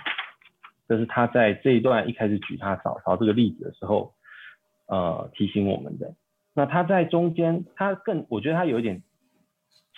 [0.88, 4.16] 这是他在这一段一开始举他嫂嫂这个例子的时候，
[4.88, 6.16] 呃，提醒我们的。
[6.55, 9.03] 那他在中间，他更我觉得他有一点。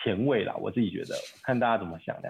[0.04, 2.30] 前卫啦，我自己觉得，看大家怎么想的。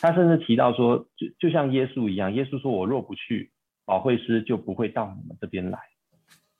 [0.00, 3.50] 他甚至提到说，就就像耶稣一样，耶稣说：“我若不去，
[3.86, 5.78] 保惠师就不会到你们这边来。”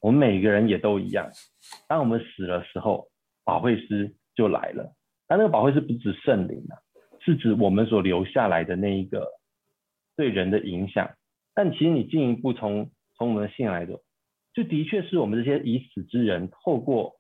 [0.01, 1.31] 我们每个人也都一样，
[1.87, 3.09] 当我们死的时候，
[3.45, 4.95] 保惠师就来了。
[5.29, 6.75] 但那个保惠师不指圣灵啊，
[7.21, 9.29] 是指我们所留下来的那一个
[10.17, 11.11] 对人的影响。
[11.55, 14.01] 但其实你进一步从从我们的信来的，
[14.55, 17.17] 就的确是我们这些已死之人透过。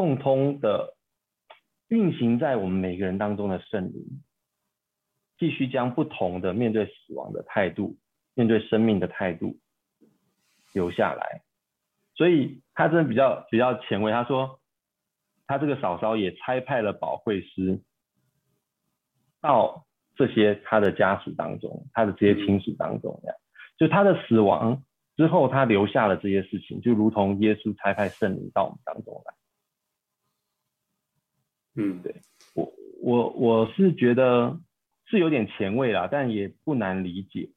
[0.00, 0.96] 共通的
[1.88, 4.22] 运行在我们每个人当中的圣灵，
[5.36, 7.98] 继续将不同的面对死亡的态度、
[8.32, 9.58] 面对生命的态度
[10.72, 11.42] 留下来。
[12.14, 14.10] 所以他真的比较比较前卫。
[14.10, 14.58] 他说，
[15.46, 17.82] 他这个嫂嫂也差派了保惠师
[19.42, 19.84] 到
[20.16, 23.20] 这些他的家属当中，他的这些亲属当中，
[23.76, 24.82] 就他的死亡
[25.14, 29.34] 之后，他留下了这些事情，就如同耶稣差派圣灵到我们当中来。
[31.76, 32.14] 嗯，对
[32.54, 34.58] 我我我是觉得
[35.06, 37.50] 是有点前卫啦，但也不难理解，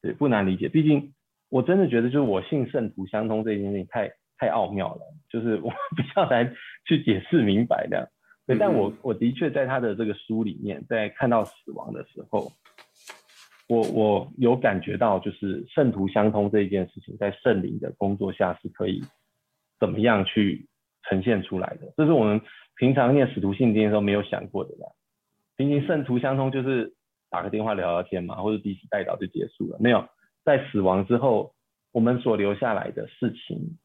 [0.00, 0.68] 对，不难理解。
[0.68, 1.12] 毕竟
[1.50, 6.54] 我真的觉得，就是我信圣徒相通这件事情太太奥妙了，就是我 比较难
[6.86, 8.10] 去解释明白的。
[8.46, 12.50] 对，但我我的确在他的这个书里面，在看到死亡的时候，
[13.68, 19.02] 我我有感觉到，就是圣徒相通这一件事情，在圣灵的工作下是可以
[19.78, 20.66] 怎么样去
[21.02, 21.92] 呈现出来的。
[21.96, 22.40] 这是我们。
[22.78, 24.86] 平常念使徒信经的时候没有想过的呀。
[25.56, 26.94] 平行圣徒相通就是
[27.28, 29.76] 打个电话聊聊天嘛，或者彼此代祷就结束了。
[29.80, 30.08] 没有，
[30.44, 31.52] 在死亡之后，
[31.90, 33.76] 我们所留下来的事情，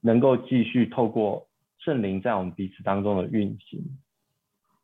[0.00, 1.46] 能够继续透过
[1.78, 3.84] 圣灵在我们彼此当中的运行，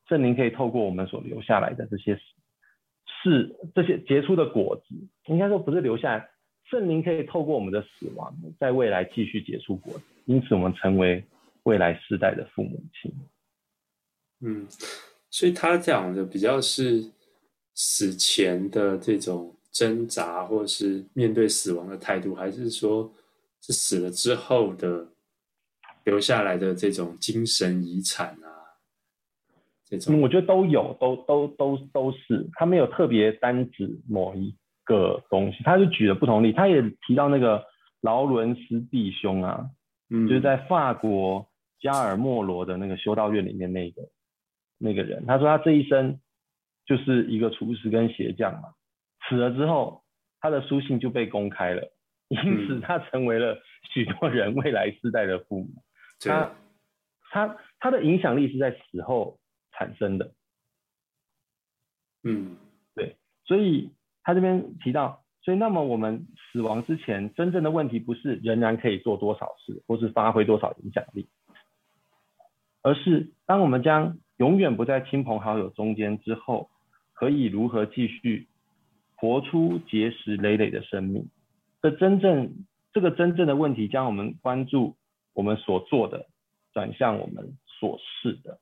[0.06, 2.20] 圣灵可以透过我们所留下来的这些
[3.22, 4.94] 事，这些结出的果子，
[5.26, 6.28] 应该说不是留下来，
[6.64, 11.24] 圣灵可以透过我们的死亡，在未来继续结出果子，因此我们成为
[11.62, 13.10] 未来世代的父母亲。
[14.40, 14.66] 嗯，
[15.30, 17.04] 所以他讲的比较是
[17.74, 23.12] 死前的这种挣扎，或者是面对死亡的态度，还是说
[23.60, 25.08] 是死了之后的
[26.04, 28.78] 留下来的这种精神遗产啊？
[29.84, 37.64] 这种，嗯，我觉得都有，都都都都是，他没有特别单指某一个东西，他就举了不同例，他也提到那个
[38.02, 39.68] 劳伦斯弟兄啊，
[40.10, 41.44] 嗯，就是在法国
[41.80, 44.08] 加尔莫罗的那个修道院里面那个。
[44.78, 46.20] 那个人，他说他这一生
[46.86, 48.74] 就是一个厨师跟鞋匠嘛，
[49.28, 50.04] 死了之后，
[50.40, 51.92] 他的书信就被公开了，
[52.28, 53.58] 因此他成为了
[53.92, 55.66] 许多人未来世代的父母。
[55.66, 56.52] 嗯、他
[57.30, 59.38] 他他的影响力是在死后
[59.72, 60.32] 产生的。
[62.22, 62.56] 嗯，
[62.94, 71.28] 对，所以他这边提到，所以那么我们死亡之前，真正的问题不是仍然可以做多少事，或是发挥多少影响力，
[72.82, 76.70] 而是当我们将永远不在亲朋好友中间之后，
[77.12, 78.46] 可以如何继续
[79.16, 81.28] 活出结实累累的生命？
[81.82, 84.96] 这真正这个真正的问题，将我们关注
[85.32, 86.26] 我们所做的，
[86.72, 88.60] 转向我们所是的，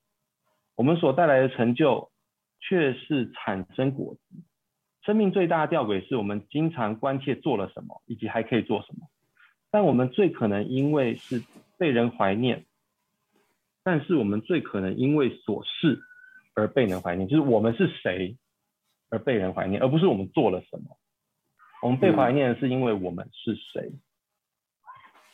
[0.76, 2.10] 我们所带来的成就，
[2.58, 4.20] 却是产生果子。
[5.02, 9.08] 生命最大的吊诡是我们经常关切做了什么，以及还可以做什么，
[9.70, 11.42] 但我们最可能因为是
[11.76, 12.64] 被人怀念。
[13.86, 16.02] 但是我们最可能因为琐事
[16.54, 18.36] 而被人怀念，就是我们是谁
[19.10, 20.98] 而被人怀念，而不是我们做了什么。
[21.82, 23.92] 我们被怀念的是因为我们是谁。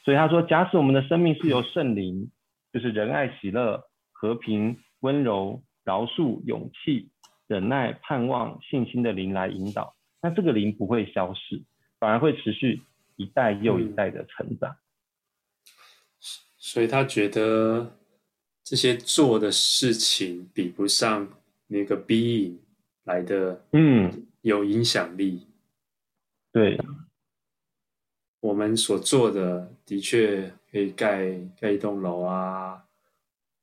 [0.04, 2.30] 所以他说，假使我们的生命是由圣灵，
[2.74, 7.08] 就是仁爱、喜乐、和平、温柔、饶恕、勇气、
[7.46, 11.62] 忍耐、盼望、信心的灵来引导，那这个灵不会消失，
[11.98, 12.82] 反而会持续
[13.16, 14.76] 一代又一代的成长。
[16.58, 17.96] 所以他觉得。
[18.64, 21.28] 这些做的事情比不上
[21.66, 22.56] 那个 being
[23.04, 25.46] 来的，嗯，有影响力。
[26.52, 26.78] 对，
[28.40, 32.84] 我们所做的的确可以盖盖一栋楼啊，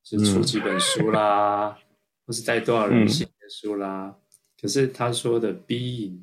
[0.03, 1.83] 是出几本书啦，嗯、
[2.25, 4.07] 或是带多少人写书啦。
[4.07, 4.15] 嗯、
[4.59, 6.19] 可是他说的 being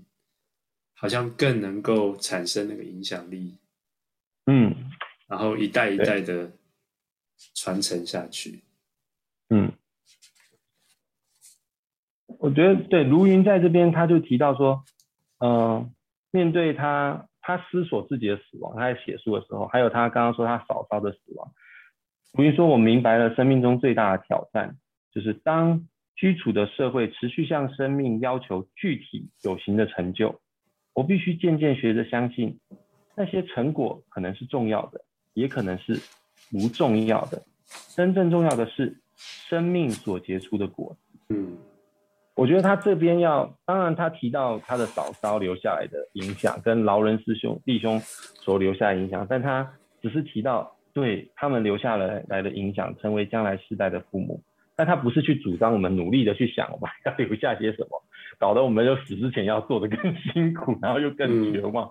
[0.95, 3.59] 好像更能够产生那个影响力，
[4.47, 4.75] 嗯，
[5.27, 6.53] 然后一代一代的
[7.55, 8.63] 传承下去。
[9.49, 9.73] 嗯，
[12.39, 14.83] 我觉得对卢云在这边，他就提到说，
[15.39, 15.91] 嗯、呃，
[16.33, 21.53] 面对他他思索自己的死亡，他在写书的时候，还有他刚刚说他嫂嫂的死亡，
[22.33, 24.77] 卢云说，我明白了生命中最大的挑战，
[25.13, 25.87] 就是当
[26.17, 30.41] 居处的社会持续向生命要求具体有形的成就，
[30.93, 32.59] 我必须渐渐学着相信，
[33.15, 36.01] 那些成果可能是重要的，也可能是
[36.51, 37.45] 不重要的，
[37.95, 39.01] 真正重要的是。
[39.17, 41.57] 生命所结出的果子，嗯，
[42.35, 54.43] 我觉得他这边要，当然他提到他的嫂嫂留下来的影响，跟劳伦师兄弟兄所留下的影响，但他只是提到对他们留下来来的影响，成为将来世代的父母，
[54.77, 58.03] 但他不是去主张我们努力的去想我们要留下些什么，
[58.39, 61.91] 搞得我们就死之前要做的更辛苦，然后又更绝望，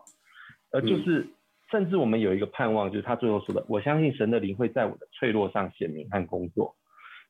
[0.71, 1.25] 而就是
[1.71, 6.75] 甚至我们有一个盼望，就是他最后说的，我相信神的灵会在我的脆弱上显明和工作。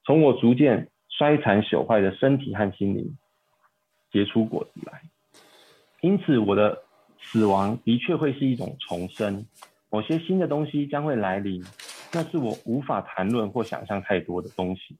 [0.05, 3.17] 从我逐渐衰残朽坏的身体和心灵
[4.11, 5.01] 结出果子来，
[6.01, 6.83] 因此我的
[7.19, 9.45] 死亡的确会是一种重生，
[9.89, 11.63] 某些新的东西将会来临，
[12.13, 14.95] 那是我无法谈论或想象太多的东西。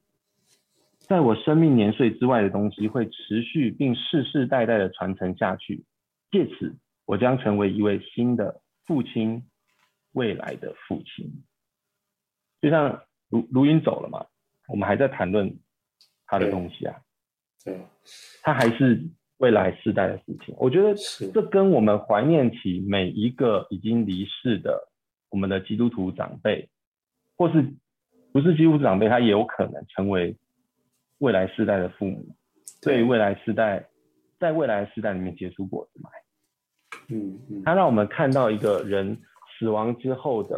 [0.98, 5.86] 在我生命年岁之外的东西会持续并世世代代的传承下去，
[6.32, 6.76] 借此
[7.06, 9.46] 我将成为一位新的父亲，
[10.14, 11.44] 未来的父亲。
[12.60, 14.26] 就像卢卢云走了嘛。
[14.68, 15.58] 我们还在谈论
[16.26, 16.96] 他的东西啊，
[17.64, 17.80] 对，
[18.42, 19.04] 他还是
[19.38, 20.56] 未来世代的事情。
[20.58, 20.96] 我觉得
[21.34, 24.90] 这跟我们怀念起每一个已经离世的
[25.30, 26.70] 我们的基督徒长辈，
[27.36, 27.74] 或是
[28.32, 30.36] 不是基督徒长辈，他也有可能成为
[31.20, 32.36] 未来世代的父母，
[32.82, 33.88] 对未来世代，
[34.40, 36.10] 在未来世代里面结出果子来。
[37.10, 39.22] 嗯嗯，他让我们看到一个人
[39.60, 40.58] 死亡之后的，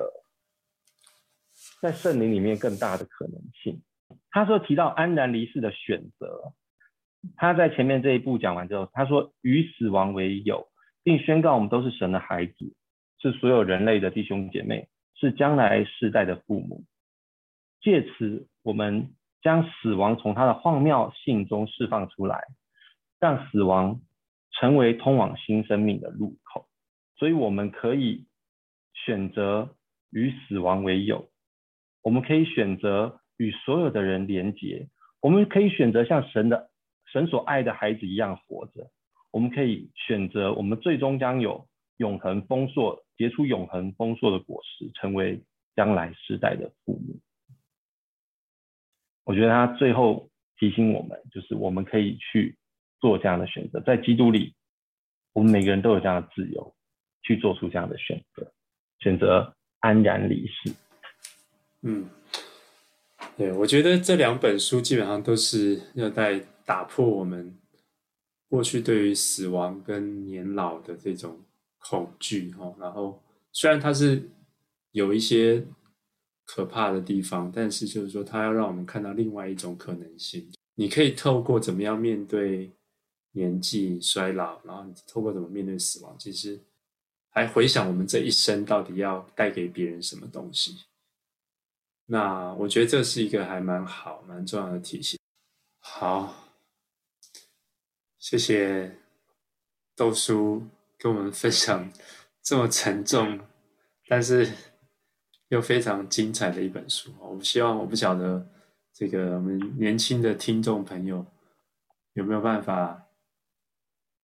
[1.81, 3.81] 在圣灵里面更大的可能性。
[4.31, 6.53] 他说提到安然离世的选择，
[7.35, 10.67] 他在前面这一步讲完之后，他说与死亡为友，
[11.03, 12.75] 并宣告我们都是神的孩子，
[13.19, 16.83] 是所有人类的弟兄姐妹，是将来世代的父母。
[17.81, 22.43] 借此，我们将死亡从他的荒谬性中释放出来，
[23.19, 24.01] 让死亡
[24.51, 26.67] 成为通往新生命的入口。
[27.17, 28.27] 所以，我们可以
[28.93, 29.75] 选择
[30.11, 31.29] 与死亡为友，
[32.03, 34.87] 我们可以选择与所有的人连结，
[35.21, 36.69] 我们可以选择像神的
[37.11, 38.91] 神所爱的孩子一样活着，
[39.31, 41.67] 我们可以选择我们最终将有
[41.97, 45.41] 永恒丰硕、结出永恒丰硕的果实，成为
[45.75, 47.19] 将来世代的父母。
[49.23, 52.57] 我觉得他最后提醒我们，就是我们可以去
[52.99, 54.55] 做这样的选择，在基督里，
[55.33, 56.73] 我们每个人都有这样的自由，
[57.23, 58.51] 去做出这样的选择，
[58.99, 60.73] 选择安然离世。
[61.83, 62.09] 嗯，
[63.37, 67.55] 对，我觉得这两本书基本上都是要在打破我们
[68.49, 71.39] 过去对于死亡跟年老的这种
[71.77, 72.73] 恐惧哈。
[72.79, 73.21] 然后，
[73.51, 74.29] 虽然它是
[74.91, 75.63] 有一些。
[76.49, 80.49] 可怕的地方，但是就是说，它要让我们看到另外一种可能性。
[80.75, 82.71] 你可以透过怎么样面对
[83.33, 86.57] 年纪衰老，然后你透过怎么面对死亡，其实
[87.31, 90.77] 还回想我们这一生到底要带给别人什么东西。
[92.07, 95.19] 那我觉得这是一个还蛮好、蛮重要的提醒。
[95.79, 96.33] 好，
[98.19, 98.97] 谢谢
[99.95, 101.91] 豆叔跟我们分享
[102.43, 103.39] 这么沉重，
[104.07, 104.51] 但是。
[105.49, 108.45] 又非常精彩的一本书，我希望我不晓得
[108.93, 111.25] 这个我们年轻的听众朋友
[112.11, 113.07] 有没有办法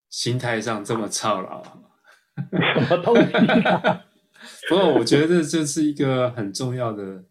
[0.10, 1.64] 心态上这么操劳？
[2.52, 3.32] 什么东西
[3.66, 4.06] 啊？
[4.68, 7.24] 不过我觉得这是一个很重要的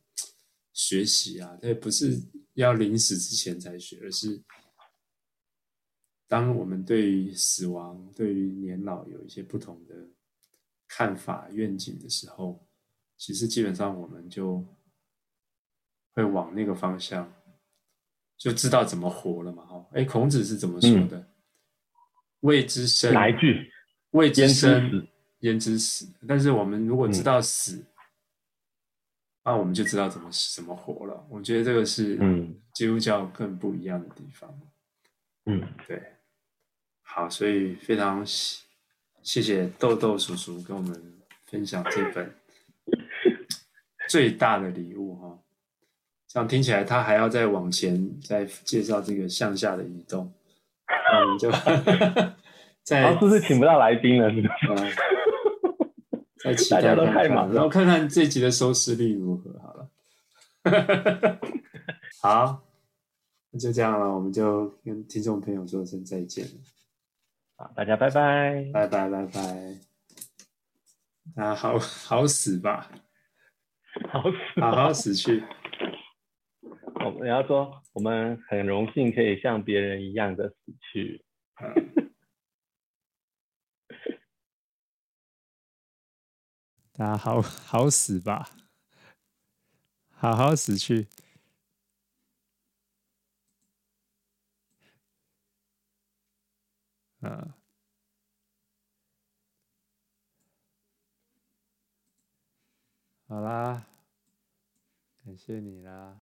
[0.87, 2.21] 学习啊，这不是
[2.55, 4.43] 要临死之前才学，而是
[6.27, 9.95] 当我们对于死亡、对于年老有一些不同的
[10.89, 12.67] 看法、愿景的时候。
[13.19, 14.67] 其实基本上我们就
[16.11, 17.33] 会往那个方向，
[18.37, 19.65] 就知道怎么活了嘛。
[19.65, 21.25] 哈，哎，孔子是怎么说的？
[22.41, 23.71] 未、嗯、知生，哪一句？
[24.11, 25.07] 未知生，
[25.41, 26.13] 焉知死？
[26.27, 27.87] 但是我们如果知道死，嗯、
[29.45, 31.27] 那我们就知道怎么怎么活了。
[31.29, 34.49] 我觉得这个是嗯基督教更不一样的地方。
[35.47, 36.01] 嗯，对。
[37.03, 42.35] 好，所以非常谢谢豆豆叔叔跟我们分享这本。
[44.09, 45.39] 最大的礼物哈，
[46.29, 50.33] 这样听起来他还要再往前再介绍这个向下的移动，
[50.87, 51.51] 嗯，就
[52.85, 54.31] 在是不是请不到来宾了？
[54.31, 54.51] 是吧？
[56.43, 59.89] 在期待看看，大家都太忙了，然后看看这集的收视率如何好了。
[62.21, 62.63] 好，
[63.51, 66.47] 那就这样了，我们就跟听众朋友说声再见。
[67.57, 69.41] 好，大家拜拜，拜拜拜拜。
[71.37, 72.91] 啊，好好死吧。
[74.11, 75.43] 好死，好好死去。
[77.05, 81.25] 我们要说，我们很荣幸可以像别人一样的死去。
[87.03, 88.49] 啊好好死吧，
[90.13, 91.09] 好好死去。
[97.21, 97.57] 啊。
[103.29, 103.87] 好啦，
[105.25, 106.11] 感谢你啦。